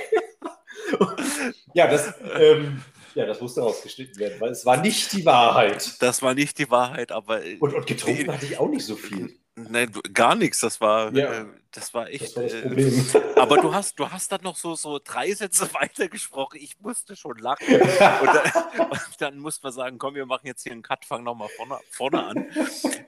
Ja, 1.74 1.88
das, 1.88 2.14
ähm, 2.40 2.82
ja, 3.16 3.26
das 3.26 3.42
musste 3.42 3.62
rausgeschnitten 3.62 4.18
werden, 4.20 4.40
weil 4.40 4.52
es 4.52 4.66
war 4.66 4.78
nicht 4.78 5.14
die 5.14 5.26
Wahrheit. 5.26 6.02
Das 6.02 6.22
war 6.22 6.34
nicht 6.34 6.58
die 6.58 6.70
Wahrheit, 6.70 7.12
aber. 7.12 7.42
Und, 7.60 7.74
und 7.74 7.88
getrunken 7.88 8.32
hatte 8.32 8.46
ich 8.46 8.58
auch 8.58 8.70
nicht 8.70 8.86
so 8.86 8.96
viel. 8.96 9.38
Nein, 9.70 9.92
gar 10.14 10.36
nichts. 10.36 10.60
Das 10.60 10.80
war, 10.80 11.14
ja, 11.14 11.42
äh, 11.42 11.46
das 11.72 11.94
war 11.94 12.10
echt. 12.10 12.22
Das 12.22 12.36
war 12.36 12.44
das 12.44 12.54
äh, 12.54 12.62
Problem. 12.62 13.06
Äh, 13.14 13.20
aber 13.40 13.58
du 13.58 13.74
hast, 13.74 14.00
du 14.00 14.10
hast 14.10 14.32
dann 14.32 14.42
noch 14.42 14.56
so, 14.56 14.76
so 14.76 15.00
drei 15.04 15.34
Sätze 15.34 15.74
weitergesprochen. 15.74 16.60
Ich 16.62 16.80
musste 16.80 17.16
schon 17.16 17.38
lachen. 17.38 17.66
und, 17.68 17.82
dann, 17.82 18.90
und 18.90 19.16
dann 19.20 19.38
muss 19.40 19.62
man 19.62 19.72
sagen, 19.72 19.98
komm, 19.98 20.16
wir 20.16 20.26
machen 20.26 20.48
jetzt 20.48 20.64
hier 20.64 20.72
einen 20.72 20.82
Cut, 20.82 21.06
fangen 21.06 21.24
nochmal 21.24 21.50
vorne, 21.50 21.80
vorne 21.90 22.24
an. 22.24 22.46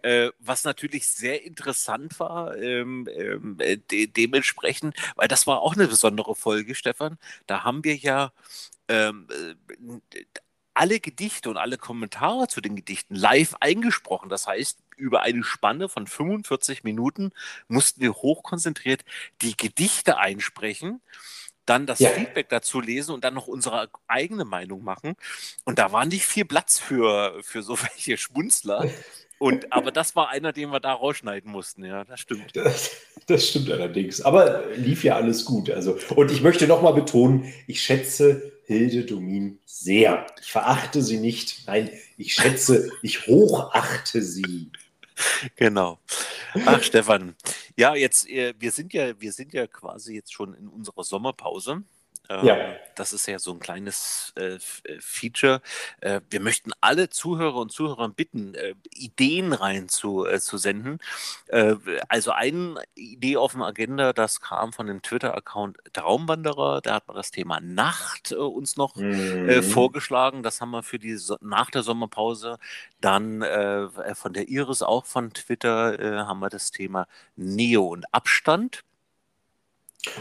Äh, 0.01 0.31
was 0.39 0.63
natürlich 0.63 1.07
sehr 1.07 1.43
interessant 1.43 2.19
war, 2.19 2.57
ähm, 2.57 3.07
ähm, 3.13 3.57
de 3.57 4.07
dementsprechend, 4.07 4.95
weil 5.15 5.27
das 5.27 5.47
war 5.47 5.61
auch 5.61 5.75
eine 5.75 5.87
besondere 5.87 6.35
Folge, 6.35 6.75
Stefan. 6.75 7.17
Da 7.47 7.63
haben 7.63 7.83
wir 7.83 7.95
ja 7.95 8.31
ähm, 8.87 9.27
äh, 9.29 10.25
alle 10.73 10.99
Gedichte 10.99 11.49
und 11.49 11.57
alle 11.57 11.77
Kommentare 11.77 12.47
zu 12.47 12.61
den 12.61 12.75
Gedichten 12.75 13.15
live 13.15 13.55
eingesprochen. 13.59 14.29
Das 14.29 14.47
heißt, 14.47 14.79
über 15.01 15.21
eine 15.21 15.43
Spanne 15.43 15.89
von 15.89 16.07
45 16.07 16.83
Minuten 16.83 17.31
mussten 17.67 18.01
wir 18.01 18.13
hochkonzentriert 18.13 19.03
die 19.41 19.57
Gedichte 19.57 20.17
einsprechen, 20.17 21.01
dann 21.65 21.85
das 21.85 21.99
ja. 21.99 22.09
Feedback 22.09 22.49
dazu 22.49 22.79
lesen 22.79 23.13
und 23.13 23.23
dann 23.23 23.33
noch 23.33 23.47
unsere 23.47 23.89
eigene 24.07 24.45
Meinung 24.45 24.83
machen. 24.83 25.15
Und 25.63 25.79
da 25.79 25.91
war 25.91 26.05
nicht 26.05 26.25
viel 26.25 26.45
Platz 26.45 26.79
für, 26.79 27.39
für 27.43 27.63
so 27.63 27.77
welche 27.81 28.17
Schmunzler. 28.17 28.89
Und, 29.39 29.73
aber 29.73 29.91
das 29.91 30.15
war 30.15 30.29
einer, 30.29 30.53
den 30.53 30.69
wir 30.69 30.79
da 30.79 30.93
rausschneiden 30.93 31.51
mussten, 31.51 31.83
ja, 31.83 32.03
das 32.03 32.19
stimmt. 32.19 32.51
Das, 32.53 32.91
das 33.25 33.47
stimmt 33.47 33.71
allerdings. 33.71 34.21
Aber 34.21 34.67
lief 34.75 35.03
ja 35.03 35.15
alles 35.15 35.45
gut. 35.45 35.69
Also, 35.69 35.97
und 36.15 36.31
ich 36.31 36.41
möchte 36.41 36.67
nochmal 36.67 36.93
betonen, 36.93 37.51
ich 37.65 37.81
schätze 37.81 38.51
Hilde 38.65 39.03
Domin 39.03 39.59
sehr. 39.65 40.25
Ich 40.41 40.51
verachte 40.51 41.01
sie 41.01 41.17
nicht. 41.17 41.67
Nein, 41.67 41.89
ich 42.17 42.33
schätze, 42.33 42.89
ich 43.01 43.27
hochachte 43.27 44.21
sie. 44.21 44.69
Genau. 45.55 45.99
Ach, 46.65 46.81
Stefan. 46.83 47.35
Ja, 47.77 47.95
jetzt, 47.95 48.29
äh, 48.29 48.53
wir 48.59 48.71
sind 48.71 48.93
ja, 48.93 49.19
wir 49.19 49.31
sind 49.31 49.53
ja 49.53 49.67
quasi 49.67 50.15
jetzt 50.15 50.33
schon 50.33 50.53
in 50.53 50.67
unserer 50.67 51.03
Sommerpause. 51.03 51.83
Ja. 52.43 52.57
Ähm, 52.57 52.75
das 52.95 53.13
ist 53.13 53.25
ja 53.27 53.39
so 53.39 53.51
ein 53.51 53.59
kleines 53.59 54.33
äh, 54.37 54.55
äh, 54.55 54.59
Feature. 54.99 55.61
Äh, 56.01 56.21
wir 56.29 56.39
möchten 56.39 56.71
alle 56.81 57.09
Zuhörer 57.09 57.55
und 57.55 57.71
Zuhörer 57.71 58.09
bitten, 58.09 58.53
äh, 58.55 58.75
Ideen 58.93 59.53
rein 59.53 59.89
zu, 59.89 60.25
äh. 60.25 60.39
Äh, 61.47 61.75
also 62.07 62.31
eine 62.31 62.75
Idee 62.95 63.37
auf 63.37 63.53
der 63.53 63.63
Agenda, 63.63 64.13
das 64.13 64.41
kam 64.41 64.73
von 64.73 64.87
dem 64.87 65.01
Twitter-Account 65.01 65.77
Traumwanderer. 65.93 66.81
Da 66.81 66.95
hat 66.95 67.07
man 67.07 67.17
das 67.17 67.31
Thema 67.31 67.59
Nacht 67.59 68.31
uns 68.31 68.77
noch 68.77 68.95
mhm. 68.95 69.63
vorgeschlagen. 69.63 70.43
Das 70.43 70.61
haben 70.61 70.71
wir 70.71 70.83
für 70.83 70.99
die 70.99 71.15
so 71.15 71.37
nach 71.41 71.69
der 71.71 71.83
Sommerpause. 71.83 72.57
Dann 72.99 73.43
von 74.13 74.33
der 74.33 74.49
Iris 74.49 74.81
auch 74.81 75.05
von 75.05 75.33
Twitter 75.33 76.25
haben 76.27 76.39
wir 76.39 76.49
das 76.49 76.71
Thema 76.71 77.07
Neo 77.35 77.87
und 77.87 78.05
Abstand. 78.13 78.83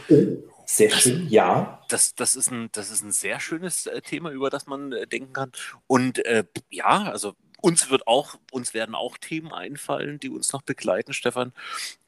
Oh. 0.09 0.51
Sehr 0.67 0.91
das, 0.91 1.03
schön, 1.03 1.29
ja. 1.29 1.83
Das, 1.89 2.15
das, 2.15 2.37
ist 2.37 2.51
ein, 2.53 2.69
das 2.71 2.93
ist 2.93 3.03
ein 3.03 3.11
sehr 3.11 3.41
schönes 3.41 3.87
äh, 3.87 4.01
Thema, 4.03 4.31
über 4.31 4.51
das 4.51 4.67
man 4.67 4.93
äh, 4.93 5.07
denken 5.07 5.33
kann. 5.33 5.51
Und 5.89 6.25
äh, 6.25 6.45
ja, 6.71 7.11
also 7.11 7.35
uns 7.61 7.91
wird 7.91 8.07
auch, 8.07 8.37
uns 8.53 8.73
werden 8.75 8.95
auch 8.95 9.19
Themen 9.19 9.53
einfallen, 9.53 10.19
die 10.19 10.31
uns 10.31 10.53
noch 10.53 10.63
begleiten, 10.63 11.13
Stefan. 11.13 11.53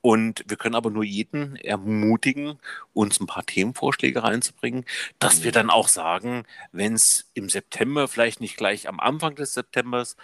Und 0.00 0.44
wir 0.46 0.56
können 0.56 0.74
aber 0.74 0.90
nur 0.90 1.04
jeden 1.04 1.56
ermutigen, 1.56 2.58
uns 2.94 3.20
ein 3.20 3.26
paar 3.26 3.44
Themenvorschläge 3.44 4.22
reinzubringen, 4.22 4.84
dass 5.18 5.40
mhm. 5.40 5.44
wir 5.44 5.52
dann 5.52 5.70
auch 5.70 5.88
sagen, 5.88 6.44
wenn 6.72 6.94
es 6.94 7.30
im 7.34 7.48
September, 7.48 8.08
vielleicht 8.08 8.40
nicht 8.40 8.56
gleich 8.56 8.88
am 8.88 9.00
Anfang 9.00 9.34
des 9.34 9.54
Septembers, 9.54 10.16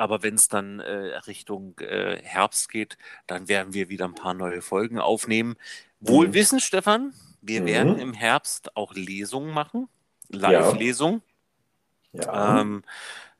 aber 0.00 0.22
wenn 0.22 0.34
es 0.34 0.48
dann 0.48 0.80
äh, 0.80 1.16
Richtung 1.26 1.78
äh, 1.80 2.20
Herbst 2.22 2.70
geht, 2.70 2.96
dann 3.26 3.48
werden 3.48 3.74
wir 3.74 3.88
wieder 3.88 4.06
ein 4.06 4.14
paar 4.14 4.34
neue 4.34 4.62
Folgen 4.62 4.98
aufnehmen. 4.98 5.56
Wohl 6.00 6.28
mhm. 6.28 6.34
wissen, 6.34 6.60
Stefan, 6.60 7.12
wir 7.42 7.62
mhm. 7.62 7.66
werden 7.66 7.98
im 7.98 8.14
Herbst 8.14 8.76
auch 8.76 8.94
Lesungen 8.94 9.52
machen, 9.52 9.88
Live-Lesungen. 10.28 11.22
Ja. 12.12 12.22
ja. 12.22 12.60
Ähm, 12.60 12.82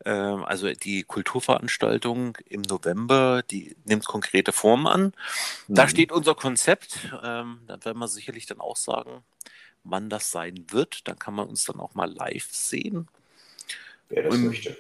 ähm, 0.05 0.44
also 0.44 0.73
die 0.73 1.03
Kulturveranstaltung 1.03 2.37
im 2.46 2.62
November, 2.62 3.42
die 3.42 3.77
nimmt 3.85 4.07
konkrete 4.07 4.53
Formen 4.53 4.87
an. 4.87 5.03
Mhm. 5.66 5.75
Da 5.75 5.88
steht 5.88 6.12
unser 6.12 6.35
Konzept. 6.35 7.11
Ähm, 7.23 7.61
da 7.66 7.85
werden 7.85 7.99
wir 7.99 8.09
sicherlich 8.09 8.46
dann 8.46 8.61
auch 8.61 8.77
sagen, 8.77 9.25
wann 9.85 10.09
das 10.11 10.31
sein 10.31 10.66
wird. 10.68 11.09
Dann 11.09 11.18
kann 11.18 11.35
man 11.35 11.49
uns 11.49 11.64
dann 11.64 11.81
auch 11.81 11.94
mal 11.94 12.11
live 12.11 12.49
sehen. 12.51 13.09
Wer 14.09 14.25
das 14.25 14.35
Und, 14.35 14.46
möchte. 14.46 14.77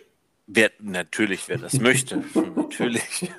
Wer, 0.52 0.72
natürlich, 0.80 1.48
wer 1.48 1.58
das 1.58 1.74
möchte. 1.74 2.24
natürlich. 2.56 3.30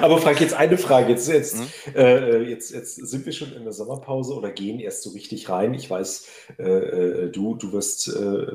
Aber 0.00 0.16
Frank, 0.18 0.40
jetzt 0.40 0.54
eine 0.54 0.78
Frage. 0.78 1.12
Jetzt, 1.12 1.28
jetzt, 1.28 1.58
hm? 1.58 1.94
äh, 1.94 2.42
jetzt, 2.48 2.72
jetzt 2.72 2.94
sind 2.94 3.26
wir 3.26 3.32
schon 3.34 3.52
in 3.52 3.64
der 3.64 3.74
Sommerpause 3.74 4.34
oder 4.34 4.50
gehen 4.50 4.80
erst 4.80 5.02
so 5.02 5.10
richtig 5.10 5.50
rein. 5.50 5.74
Ich 5.74 5.90
weiß, 5.90 6.26
äh, 6.58 6.62
äh 6.62 7.30
du, 7.30 7.56
du 7.56 7.72
wirst 7.72 8.08
äh, 8.08 8.46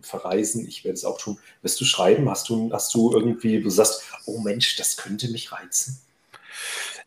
verreisen, 0.00 0.66
ich 0.66 0.82
werde 0.84 0.94
es 0.94 1.04
auch 1.04 1.18
tun. 1.18 1.38
Wirst 1.60 1.78
du 1.78 1.84
schreiben? 1.84 2.30
Hast 2.30 2.48
du, 2.48 2.72
hast 2.72 2.94
du 2.94 3.12
irgendwie, 3.12 3.60
du 3.60 3.68
sagst, 3.68 4.02
oh 4.24 4.38
Mensch, 4.38 4.76
das 4.76 4.96
könnte 4.96 5.30
mich 5.30 5.52
reizen? 5.52 6.00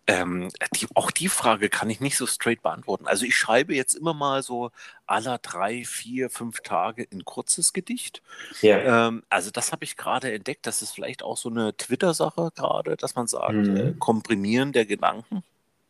Ähm, 0.08 0.52
die, 0.76 0.88
auch 0.94 1.10
die 1.10 1.30
Frage 1.30 1.70
kann 1.70 1.90
ich 1.90 2.00
nicht 2.00 2.16
so 2.16 2.28
straight 2.28 2.62
beantworten. 2.62 3.08
Also 3.08 3.26
ich 3.26 3.36
schreibe 3.36 3.74
jetzt 3.74 3.96
immer 3.96 4.14
mal 4.14 4.44
so 4.44 4.70
aller 5.08 5.40
drei, 5.40 5.84
vier, 5.84 6.30
fünf 6.30 6.62
Tage 6.62 7.08
ein 7.12 7.26
kurzes 7.26 7.74
Gedicht. 7.74 8.22
Ja. 8.62 9.08
Ähm, 9.08 9.24
also 9.30 9.50
das 9.50 9.72
habe 9.72 9.84
ich 9.84 9.98
gerade 9.98 10.32
entdeckt. 10.32 10.68
Das 10.68 10.84
ist 10.84 10.92
vielleicht 10.92 11.24
auch 11.24 11.38
so 11.38 11.50
eine 11.50 11.76
Twitter-Sache 11.76 12.52
gerade, 12.56 12.98
dass 12.98 13.16
man 13.16 13.26
sagt, 13.26 13.54
mhm. 13.54 13.78
äh, 13.78 13.94
Komprimieren 13.98 14.74
der 14.74 14.86
Gedanken. 14.86 15.44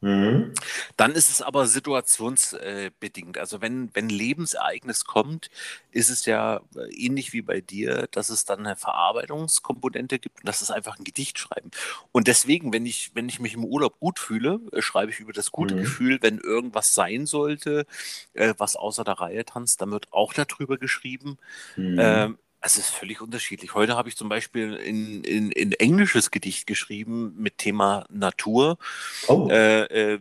Mhm. 0.06 0.54
Dann 0.98 1.14
ist 1.14 1.32
es 1.32 1.42
aber 1.42 1.66
situationsbedingt. 1.66 3.40
Also 3.40 3.60
wenn, 3.60 3.90
wenn 3.96 4.08
Lebensereignis 4.08 5.06
kommt, 5.06 5.50
ist 5.90 6.10
es 6.10 6.28
ja 6.28 6.62
äh, 6.76 6.94
ähnlich 6.94 7.34
wie 7.34 7.42
bei 7.42 7.60
dir, 7.60 8.08
dass 8.12 8.30
es 8.30 8.46
dann 8.46 8.60
eine 8.60 8.76
Verarbeitungskomponente 8.76 10.20
gibt 10.20 10.42
und 10.42 10.48
das 10.48 10.62
ist 10.62 10.70
einfach 10.70 11.00
ein 11.00 11.06
Gedicht 11.06 11.40
schreiben. 11.40 11.72
Und 12.12 12.28
deswegen, 12.28 12.72
wenn 12.72 12.86
ich, 12.86 13.12
wenn 13.16 13.28
ich 13.28 13.40
mich 13.40 13.56
im 13.56 13.66
Urlaub 13.66 14.00
gut 14.00 14.20
fühle, 14.20 14.60
äh, 14.74 14.84
schreibe 14.84 15.12
ich 15.12 15.20
über 15.20 15.34
das 15.34 15.52
gute 15.52 15.74
mhm. 15.74 15.80
Gefühl, 15.80 16.20
wenn 16.22 16.38
irgendwas 16.38 16.94
sein 16.94 17.26
sollte, 17.26 17.88
äh, 18.34 18.54
was 18.60 18.76
außer 18.76 19.04
der 19.04 19.16
Reihe 19.16 19.44
tanzt, 19.44 19.82
dann 19.82 19.90
wird 19.90 20.14
auch 20.14 20.34
darüber 20.34 20.78
geschrieben. 20.78 21.40
Mhm. 21.78 22.38
Es 22.66 22.78
ist 22.78 22.90
völlig 22.90 23.22
unterschiedlich. 23.22 23.76
Heute 23.76 23.96
habe 23.96 24.10
ich 24.10 24.18
zum 24.18 24.28
Beispiel 24.28 24.74
in, 24.74 25.24
in, 25.24 25.52
in 25.52 25.72
englisches 25.74 26.32
Gedicht 26.32 26.66
geschrieben 26.66 27.36
mit 27.38 27.60
Thema 27.60 28.08
Natur. 28.10 28.80
Oh. 29.28 29.48
Äh, 29.52 30.16
äh, 30.16 30.20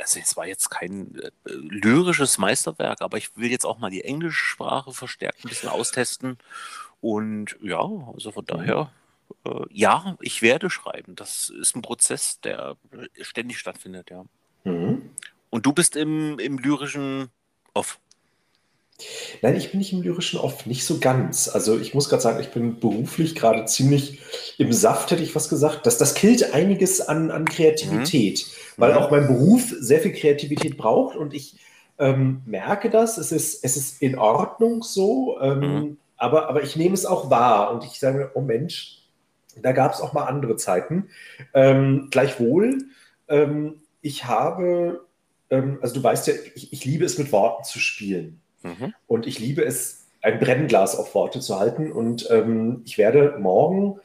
also 0.00 0.20
es 0.20 0.38
war 0.38 0.46
jetzt 0.46 0.70
kein 0.70 1.20
äh, 1.20 1.30
lyrisches 1.44 2.38
Meisterwerk, 2.38 3.02
aber 3.02 3.18
ich 3.18 3.36
will 3.36 3.50
jetzt 3.50 3.66
auch 3.66 3.78
mal 3.78 3.90
die 3.90 4.04
englische 4.04 4.42
Sprache 4.42 4.94
verstärkt 4.94 5.44
ein 5.44 5.50
bisschen 5.50 5.68
austesten. 5.68 6.38
Und 7.02 7.58
ja, 7.60 7.86
also 8.14 8.32
von 8.32 8.46
daher 8.46 8.90
äh, 9.44 9.66
ja, 9.70 10.16
ich 10.22 10.40
werde 10.40 10.70
schreiben. 10.70 11.14
Das 11.14 11.50
ist 11.50 11.76
ein 11.76 11.82
Prozess, 11.82 12.40
der 12.40 12.78
ständig 13.20 13.58
stattfindet, 13.58 14.08
ja. 14.08 14.24
Mhm. 14.64 15.10
Und 15.50 15.66
du 15.66 15.74
bist 15.74 15.94
im, 15.94 16.38
im 16.38 16.56
lyrischen 16.56 17.28
Off. 17.74 18.00
Nein, 19.42 19.56
ich 19.56 19.70
bin 19.70 19.78
nicht 19.78 19.92
im 19.92 20.02
lyrischen 20.02 20.40
Off, 20.40 20.66
nicht 20.66 20.84
so 20.84 20.98
ganz. 20.98 21.48
Also 21.48 21.78
ich 21.78 21.94
muss 21.94 22.08
gerade 22.08 22.22
sagen, 22.22 22.40
ich 22.40 22.50
bin 22.50 22.80
beruflich 22.80 23.36
gerade 23.36 23.64
ziemlich 23.66 24.18
im 24.58 24.72
Saft, 24.72 25.12
hätte 25.12 25.22
ich 25.22 25.36
was 25.36 25.48
gesagt. 25.48 25.86
Das, 25.86 25.98
das 25.98 26.14
killt 26.14 26.52
einiges 26.52 27.00
an, 27.00 27.30
an 27.30 27.44
Kreativität, 27.44 28.44
mhm. 28.46 28.80
weil 28.80 28.94
auch 28.94 29.10
mein 29.10 29.28
Beruf 29.28 29.72
sehr 29.78 30.00
viel 30.00 30.12
Kreativität 30.12 30.76
braucht 30.76 31.16
und 31.16 31.32
ich 31.32 31.58
ähm, 31.98 32.42
merke 32.44 32.90
das. 32.90 33.18
Es 33.18 33.30
ist, 33.30 33.64
es 33.64 33.76
ist 33.76 34.02
in 34.02 34.18
Ordnung 34.18 34.82
so, 34.82 35.38
ähm, 35.40 35.60
mhm. 35.60 35.96
aber, 36.16 36.48
aber 36.48 36.64
ich 36.64 36.74
nehme 36.74 36.94
es 36.94 37.06
auch 37.06 37.30
wahr 37.30 37.72
und 37.72 37.84
ich 37.84 38.00
sage 38.00 38.18
mir, 38.18 38.30
oh 38.34 38.40
Mensch, 38.40 39.02
da 39.62 39.72
gab 39.72 39.92
es 39.92 40.00
auch 40.00 40.12
mal 40.12 40.24
andere 40.24 40.56
Zeiten. 40.56 41.08
Ähm, 41.54 42.08
gleichwohl, 42.10 42.78
ähm, 43.28 43.82
ich 44.02 44.24
habe, 44.24 45.06
ähm, 45.50 45.78
also 45.82 45.94
du 45.94 46.02
weißt 46.02 46.26
ja, 46.26 46.34
ich, 46.56 46.72
ich 46.72 46.84
liebe 46.84 47.04
es 47.04 47.16
mit 47.16 47.30
Worten 47.30 47.62
zu 47.62 47.78
spielen. 47.78 48.40
Mhm. 48.62 48.94
Und 49.06 49.26
ich 49.26 49.38
liebe 49.38 49.64
es, 49.64 50.06
ein 50.20 50.38
Brennglas 50.40 50.96
auf 50.96 51.14
Worte 51.14 51.40
zu 51.40 51.58
halten. 51.58 51.92
Und 51.92 52.28
ähm, 52.30 52.82
ich 52.84 52.98
werde 52.98 53.36
morgen, 53.38 54.00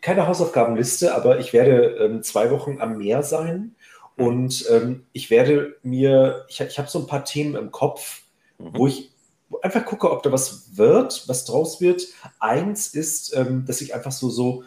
keine 0.00 0.26
Hausaufgabenliste, 0.26 1.14
aber 1.14 1.38
ich 1.38 1.52
werde 1.52 1.96
ähm, 1.96 2.22
zwei 2.22 2.50
Wochen 2.50 2.80
am 2.80 2.98
Meer 2.98 3.22
sein. 3.22 3.74
Mhm. 4.16 4.24
Und 4.24 4.66
ähm, 4.70 5.06
ich 5.12 5.30
werde 5.30 5.76
mir, 5.82 6.44
ich, 6.48 6.60
ich 6.60 6.78
habe 6.78 6.88
so 6.88 6.98
ein 6.98 7.06
paar 7.06 7.24
Themen 7.24 7.56
im 7.56 7.70
Kopf, 7.70 8.22
mhm. 8.58 8.70
wo 8.74 8.86
ich 8.86 9.10
einfach 9.62 9.84
gucke, 9.84 10.10
ob 10.10 10.22
da 10.22 10.32
was 10.32 10.76
wird, 10.76 11.28
was 11.28 11.44
draus 11.44 11.80
wird. 11.80 12.06
Eins 12.38 12.88
ist, 12.88 13.34
ähm, 13.36 13.64
dass 13.66 13.80
ich 13.80 13.94
einfach 13.94 14.12
so, 14.12 14.28
so 14.28 14.64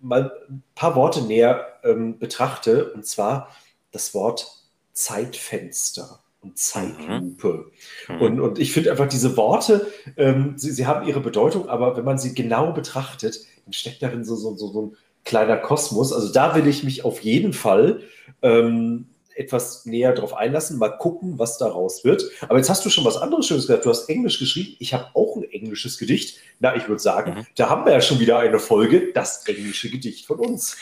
mal 0.00 0.32
ein 0.48 0.62
paar 0.74 0.96
Worte 0.96 1.22
näher 1.22 1.66
ähm, 1.82 2.18
betrachte, 2.18 2.92
und 2.92 3.06
zwar 3.06 3.54
das 3.90 4.14
Wort 4.14 4.64
Zeitfenster 4.92 6.23
und 6.44 6.58
Zeitlupe. 6.58 7.70
Mhm. 8.08 8.20
Und, 8.20 8.40
und 8.40 8.58
ich 8.58 8.72
finde 8.72 8.90
einfach 8.90 9.08
diese 9.08 9.36
Worte, 9.36 9.86
ähm, 10.16 10.54
sie, 10.56 10.70
sie 10.70 10.86
haben 10.86 11.06
ihre 11.06 11.20
Bedeutung, 11.20 11.68
aber 11.68 11.96
wenn 11.96 12.04
man 12.04 12.18
sie 12.18 12.34
genau 12.34 12.72
betrachtet, 12.72 13.40
dann 13.64 13.72
steckt 13.72 14.02
darin 14.02 14.24
so, 14.24 14.36
so, 14.36 14.54
so, 14.56 14.72
so 14.72 14.82
ein 14.82 14.96
kleiner 15.24 15.56
Kosmos. 15.56 16.12
Also 16.12 16.32
da 16.32 16.54
will 16.54 16.66
ich 16.66 16.84
mich 16.84 17.04
auf 17.04 17.20
jeden 17.20 17.52
Fall 17.52 18.02
ähm, 18.42 19.06
etwas 19.34 19.84
näher 19.84 20.12
drauf 20.12 20.34
einlassen, 20.34 20.78
mal 20.78 20.90
gucken, 20.90 21.38
was 21.38 21.58
daraus 21.58 22.04
wird. 22.04 22.24
Aber 22.42 22.58
jetzt 22.58 22.70
hast 22.70 22.84
du 22.84 22.90
schon 22.90 23.04
was 23.04 23.16
anderes 23.16 23.46
Schönes 23.46 23.66
gesagt. 23.66 23.84
Du 23.84 23.90
hast 23.90 24.08
Englisch 24.08 24.38
geschrieben. 24.38 24.76
Ich 24.78 24.94
habe 24.94 25.06
auch 25.14 25.36
ein 25.36 25.44
englisches 25.44 25.98
Gedicht. 25.98 26.38
Na, 26.60 26.76
ich 26.76 26.88
würde 26.88 27.02
sagen, 27.02 27.34
mhm. 27.34 27.46
da 27.56 27.68
haben 27.68 27.84
wir 27.84 27.92
ja 27.92 28.00
schon 28.00 28.20
wieder 28.20 28.38
eine 28.38 28.58
Folge, 28.58 29.12
das 29.12 29.46
englische 29.46 29.90
Gedicht 29.90 30.26
von 30.26 30.38
uns. 30.38 30.76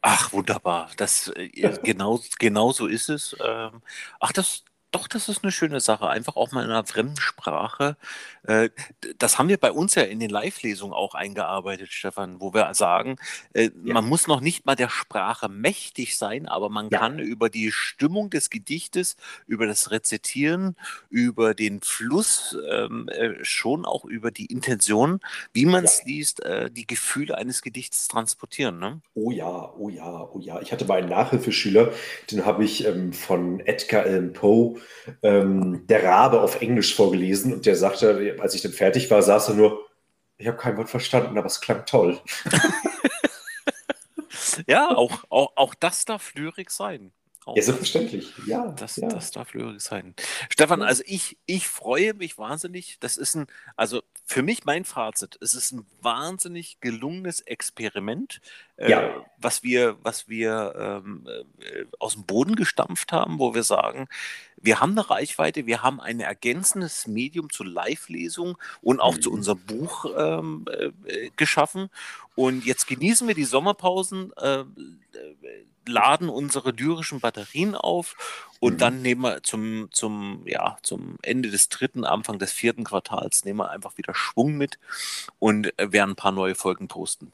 Ach, 0.00 0.32
wunderbar. 0.32 0.90
Das, 0.96 1.28
äh, 1.34 1.48
genau, 1.48 2.20
genau 2.38 2.72
so 2.72 2.86
ist 2.86 3.10
es. 3.10 3.36
Ähm, 3.44 3.82
ach, 4.20 4.32
das, 4.32 4.62
doch, 4.90 5.06
das 5.06 5.28
ist 5.28 5.42
eine 5.42 5.52
schöne 5.52 5.80
Sache. 5.80 6.08
Einfach 6.08 6.36
auch 6.36 6.52
mal 6.52 6.64
in 6.64 6.70
einer 6.70 6.84
fremden 6.84 7.20
Sprache. 7.20 7.96
Äh, 8.44 8.70
das 9.18 9.38
haben 9.38 9.48
wir 9.48 9.58
bei 9.58 9.70
uns 9.70 9.94
ja 9.94 10.02
in 10.02 10.18
den 10.18 10.30
Live-Lesungen 10.30 10.94
auch 10.94 11.14
eingearbeitet, 11.14 11.92
Stefan, 11.92 12.40
wo 12.40 12.54
wir 12.54 12.72
sagen, 12.74 13.16
äh, 13.52 13.64
ja. 13.64 13.94
man 13.94 14.06
muss 14.06 14.26
noch 14.26 14.40
nicht 14.40 14.64
mal 14.64 14.76
der 14.76 14.88
Sprache 14.88 15.48
mächtig 15.48 16.16
sein, 16.16 16.46
aber 16.46 16.70
man 16.70 16.88
ja. 16.88 16.98
kann 16.98 17.18
über 17.18 17.50
die 17.50 17.70
Stimmung 17.70 18.30
des 18.30 18.48
Gedichtes, 18.48 19.16
über 19.46 19.66
das 19.66 19.90
Rezitieren, 19.90 20.74
über 21.10 21.54
den 21.54 21.82
Fluss, 21.82 22.56
ähm, 22.70 23.08
äh, 23.08 23.44
schon 23.44 23.84
auch 23.84 24.06
über 24.06 24.30
die 24.30 24.46
Intention, 24.46 25.20
wie 25.52 25.66
man 25.66 25.84
es 25.84 26.00
ja. 26.00 26.06
liest, 26.06 26.42
die 26.70 26.86
Gefühle 26.86 27.36
eines 27.36 27.62
Gedichts 27.62 28.08
transportieren. 28.08 28.78
Ne? 28.78 29.00
Oh 29.14 29.30
ja, 29.30 29.72
oh 29.76 29.88
ja, 29.88 30.28
oh 30.32 30.38
ja. 30.40 30.60
Ich 30.60 30.72
hatte 30.72 30.84
mal 30.86 30.98
einen 30.98 31.08
Nachhilfeschüler, 31.08 31.92
den 32.30 32.44
habe 32.44 32.64
ich 32.64 32.86
ähm, 32.86 33.12
von 33.12 33.60
Edgar 33.60 34.04
Allan 34.04 34.32
Poe 34.32 34.77
ähm, 35.22 35.86
Der 35.86 36.04
Rabe 36.04 36.40
auf 36.40 36.60
Englisch 36.60 36.94
vorgelesen 36.94 37.52
und 37.52 37.66
der 37.66 37.76
sagte, 37.76 38.36
als 38.40 38.54
ich 38.54 38.62
dann 38.62 38.72
fertig 38.72 39.10
war, 39.10 39.22
saß 39.22 39.50
er 39.50 39.54
nur, 39.54 39.86
ich 40.36 40.46
habe 40.46 40.56
kein 40.56 40.76
Wort 40.76 40.88
verstanden, 40.88 41.36
aber 41.36 41.46
es 41.46 41.60
klang 41.60 41.84
toll. 41.84 42.20
ja, 44.66 44.96
auch, 44.96 45.24
auch, 45.30 45.52
auch 45.56 45.74
das 45.74 46.04
darf 46.04 46.34
Lyrik 46.34 46.70
sein. 46.70 47.12
Auch 47.44 47.56
ja, 47.56 47.62
selbstverständlich. 47.62 48.32
Ja 48.46 48.72
das, 48.72 48.96
ja. 48.96 49.08
das 49.08 49.30
darf 49.30 49.54
Lyrik 49.54 49.80
sein. 49.80 50.14
Stefan, 50.50 50.82
also 50.82 51.02
ich, 51.06 51.38
ich 51.46 51.66
freue 51.66 52.14
mich 52.14 52.38
wahnsinnig. 52.38 52.98
Das 53.00 53.16
ist 53.16 53.34
ein, 53.34 53.46
also 53.74 54.02
für 54.30 54.42
mich 54.42 54.66
mein 54.66 54.84
Fazit, 54.84 55.38
es 55.40 55.54
ist 55.54 55.72
ein 55.72 55.86
wahnsinnig 56.02 56.80
gelungenes 56.82 57.40
Experiment, 57.40 58.42
äh, 58.76 58.90
ja. 58.90 59.00
äh, 59.00 59.10
was 59.38 59.62
wir, 59.62 59.96
was 60.02 60.28
wir 60.28 60.74
ähm, 60.76 61.26
äh, 61.26 61.86
aus 61.98 62.12
dem 62.12 62.26
Boden 62.26 62.54
gestampft 62.54 63.10
haben, 63.10 63.38
wo 63.38 63.54
wir 63.54 63.62
sagen, 63.62 64.06
wir 64.58 64.80
haben 64.80 64.92
eine 64.92 65.08
Reichweite, 65.08 65.64
wir 65.64 65.82
haben 65.82 65.98
ein 65.98 66.20
ergänzendes 66.20 67.06
Medium 67.06 67.48
zur 67.48 67.64
Live-Lesung 67.66 68.58
und 68.82 69.00
auch 69.00 69.16
mhm. 69.16 69.22
zu 69.22 69.32
unserem 69.32 69.60
Buch 69.60 70.04
ähm, 70.14 70.66
äh, 71.06 71.30
geschaffen. 71.36 71.88
Und 72.34 72.66
jetzt 72.66 72.86
genießen 72.86 73.26
wir 73.28 73.34
die 73.34 73.44
Sommerpausen, 73.44 74.34
äh, 74.36 74.64
laden 75.88 76.28
unsere 76.28 76.70
lyrischen 76.70 77.20
Batterien 77.20 77.74
auf 77.74 78.48
und 78.60 78.74
mhm. 78.74 78.78
dann 78.78 79.02
nehmen 79.02 79.22
wir 79.22 79.42
zum, 79.42 79.88
zum, 79.90 80.42
ja, 80.46 80.76
zum 80.82 81.16
Ende 81.22 81.50
des 81.50 81.68
dritten, 81.68 82.04
Anfang 82.04 82.38
des 82.38 82.52
vierten 82.52 82.84
Quartals, 82.84 83.44
nehmen 83.44 83.58
wir 83.58 83.70
einfach 83.70 83.98
wieder 83.98 84.14
Schwung 84.14 84.56
mit 84.56 84.78
und 85.38 85.78
äh, 85.78 85.92
werden 85.92 86.10
ein 86.10 86.16
paar 86.16 86.32
neue 86.32 86.54
Folgen 86.54 86.88
posten. 86.88 87.32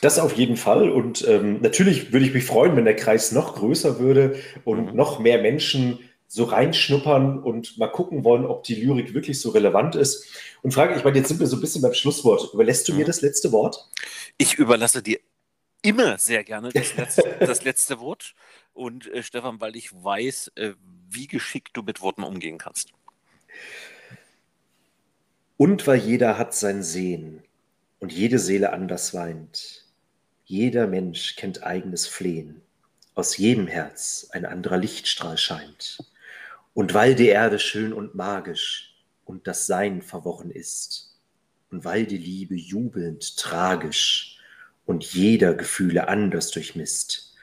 Das 0.00 0.18
auf 0.18 0.36
jeden 0.36 0.56
Fall. 0.56 0.90
Und 0.90 1.26
ähm, 1.26 1.60
natürlich 1.62 2.12
würde 2.12 2.26
ich 2.26 2.34
mich 2.34 2.44
freuen, 2.44 2.76
wenn 2.76 2.84
der 2.84 2.96
Kreis 2.96 3.32
noch 3.32 3.54
größer 3.54 3.98
würde 3.98 4.38
und 4.64 4.90
mhm. 4.90 4.96
noch 4.96 5.18
mehr 5.18 5.40
Menschen 5.40 5.98
so 6.28 6.44
reinschnuppern 6.44 7.38
und 7.38 7.78
mal 7.78 7.86
gucken 7.86 8.24
wollen, 8.24 8.44
ob 8.44 8.64
die 8.64 8.74
Lyrik 8.74 9.14
wirklich 9.14 9.40
so 9.40 9.50
relevant 9.50 9.94
ist. 9.94 10.26
Und 10.62 10.74
frage, 10.74 10.96
ich 10.96 11.04
meine, 11.04 11.18
jetzt 11.18 11.28
sind 11.28 11.40
wir 11.40 11.46
so 11.46 11.56
ein 11.56 11.60
bisschen 11.60 11.82
beim 11.82 11.94
Schlusswort. 11.94 12.52
Überlässt 12.52 12.88
du 12.88 12.92
mhm. 12.92 12.98
mir 12.98 13.04
das 13.04 13.22
letzte 13.22 13.52
Wort? 13.52 13.88
Ich 14.36 14.54
überlasse 14.54 15.02
dir 15.02 15.20
immer 15.86 16.18
sehr 16.18 16.44
gerne 16.44 16.70
das 16.70 16.96
letzte, 16.96 17.36
das 17.40 17.64
letzte 17.64 18.00
Wort. 18.00 18.34
Und 18.72 19.06
äh, 19.12 19.22
Stefan, 19.22 19.60
weil 19.60 19.76
ich 19.76 19.92
weiß, 19.92 20.52
äh, 20.56 20.72
wie 21.08 21.26
geschickt 21.26 21.70
du 21.76 21.82
mit 21.82 22.00
Worten 22.00 22.22
umgehen 22.22 22.58
kannst. 22.58 22.92
Und 25.56 25.86
weil 25.86 25.98
jeder 25.98 26.36
hat 26.36 26.54
sein 26.54 26.82
Sehen 26.82 27.42
und 27.98 28.12
jede 28.12 28.38
Seele 28.38 28.72
anders 28.72 29.14
weint. 29.14 29.86
Jeder 30.44 30.86
Mensch 30.86 31.36
kennt 31.36 31.62
eigenes 31.62 32.06
Flehen. 32.06 32.60
Aus 33.14 33.38
jedem 33.38 33.66
Herz 33.66 34.28
ein 34.32 34.44
anderer 34.44 34.76
Lichtstrahl 34.76 35.38
scheint. 35.38 35.98
Und 36.74 36.92
weil 36.92 37.14
die 37.14 37.28
Erde 37.28 37.58
schön 37.58 37.94
und 37.94 38.14
magisch 38.14 38.94
und 39.24 39.46
das 39.46 39.66
Sein 39.66 40.02
verworren 40.02 40.50
ist. 40.50 41.18
Und 41.70 41.84
weil 41.84 42.04
die 42.04 42.18
Liebe 42.18 42.54
jubelnd 42.54 43.38
tragisch 43.38 44.35
und 44.86 45.04
jeder 45.04 45.54
Gefühle 45.54 46.08
anders 46.08 46.50
durchmisst. 46.50 47.34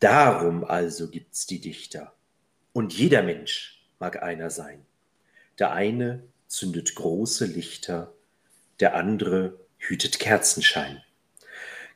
Darum 0.00 0.64
also 0.64 1.10
gibt's 1.10 1.46
die 1.46 1.60
Dichter. 1.60 2.14
Und 2.72 2.92
jeder 2.92 3.22
Mensch 3.22 3.84
mag 3.98 4.22
einer 4.22 4.50
sein. 4.50 4.84
Der 5.58 5.72
eine 5.72 6.24
zündet 6.46 6.94
große 6.94 7.46
Lichter, 7.46 8.12
der 8.80 8.94
andere 8.94 9.58
hütet 9.78 10.18
Kerzenschein. 10.18 11.02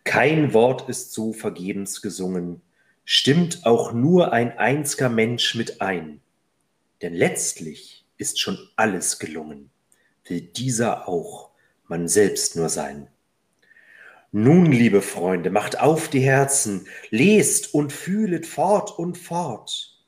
Kein 0.04 0.52
Wort 0.52 0.88
ist 0.88 1.12
so 1.12 1.32
vergebens 1.32 2.02
gesungen, 2.02 2.62
stimmt 3.04 3.66
auch 3.66 3.92
nur 3.92 4.32
ein 4.32 4.56
einziger 4.56 5.08
Mensch 5.08 5.54
mit 5.54 5.80
ein. 5.80 6.20
Denn 7.02 7.14
letztlich 7.14 8.04
ist 8.16 8.40
schon 8.40 8.58
alles 8.76 9.18
gelungen, 9.18 9.70
will 10.24 10.40
dieser 10.40 11.08
auch 11.08 11.50
man 11.86 12.08
selbst 12.08 12.56
nur 12.56 12.68
sein. 12.68 13.08
Nun, 14.30 14.70
liebe 14.70 15.00
Freunde, 15.00 15.48
macht 15.48 15.80
auf 15.80 16.08
die 16.10 16.20
Herzen, 16.20 16.86
lest 17.08 17.72
und 17.72 17.94
fühlet 17.94 18.44
fort 18.44 18.98
und 18.98 19.16
fort, 19.16 20.04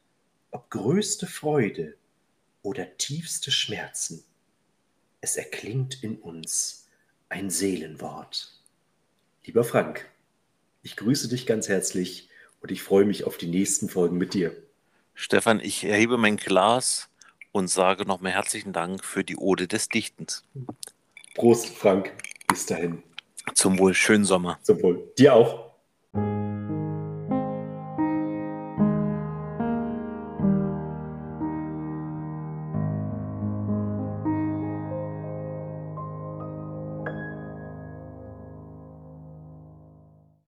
ob 0.51 0.69
größte 0.69 1.27
Freude 1.27 1.97
oder 2.61 2.99
tiefste 2.99 3.51
Schmerzen. 3.51 4.23
Es 5.23 5.37
erklingt 5.37 6.05
in 6.05 6.17
uns 6.17 6.87
ein 7.31 7.49
Seelenwort. 7.49 8.61
Lieber 9.47 9.65
Frank, 9.65 10.07
ich 10.83 10.97
grüße 10.97 11.29
dich 11.29 11.47
ganz 11.47 11.71
herzlich 11.71 12.29
und 12.61 12.71
ich 12.71 12.83
freue 12.83 13.07
mich 13.07 13.25
auf 13.25 13.39
die 13.39 13.49
nächsten 13.49 13.89
Folgen 13.89 14.19
mit 14.19 14.35
dir. 14.35 14.55
Stefan, 15.15 15.61
ich 15.61 15.85
erhebe 15.85 16.19
mein 16.19 16.37
Glas 16.37 17.09
und 17.53 17.69
sage 17.69 18.05
nochmal 18.05 18.33
herzlichen 18.33 18.75
Dank 18.75 19.03
für 19.03 19.25
die 19.25 19.37
Ode 19.37 19.67
des 19.67 19.89
Dichtens. 19.89 20.45
Prost, 21.35 21.69
Frank. 21.69 22.13
Bis 22.49 22.67
dahin. 22.67 23.03
Zum 23.55 23.79
Wohl, 23.79 23.95
schönen 23.95 24.25
Sommer. 24.25 24.59
Zum 24.63 24.83
Wohl. 24.83 25.13
Dir 25.19 25.35
auch. 25.35 25.71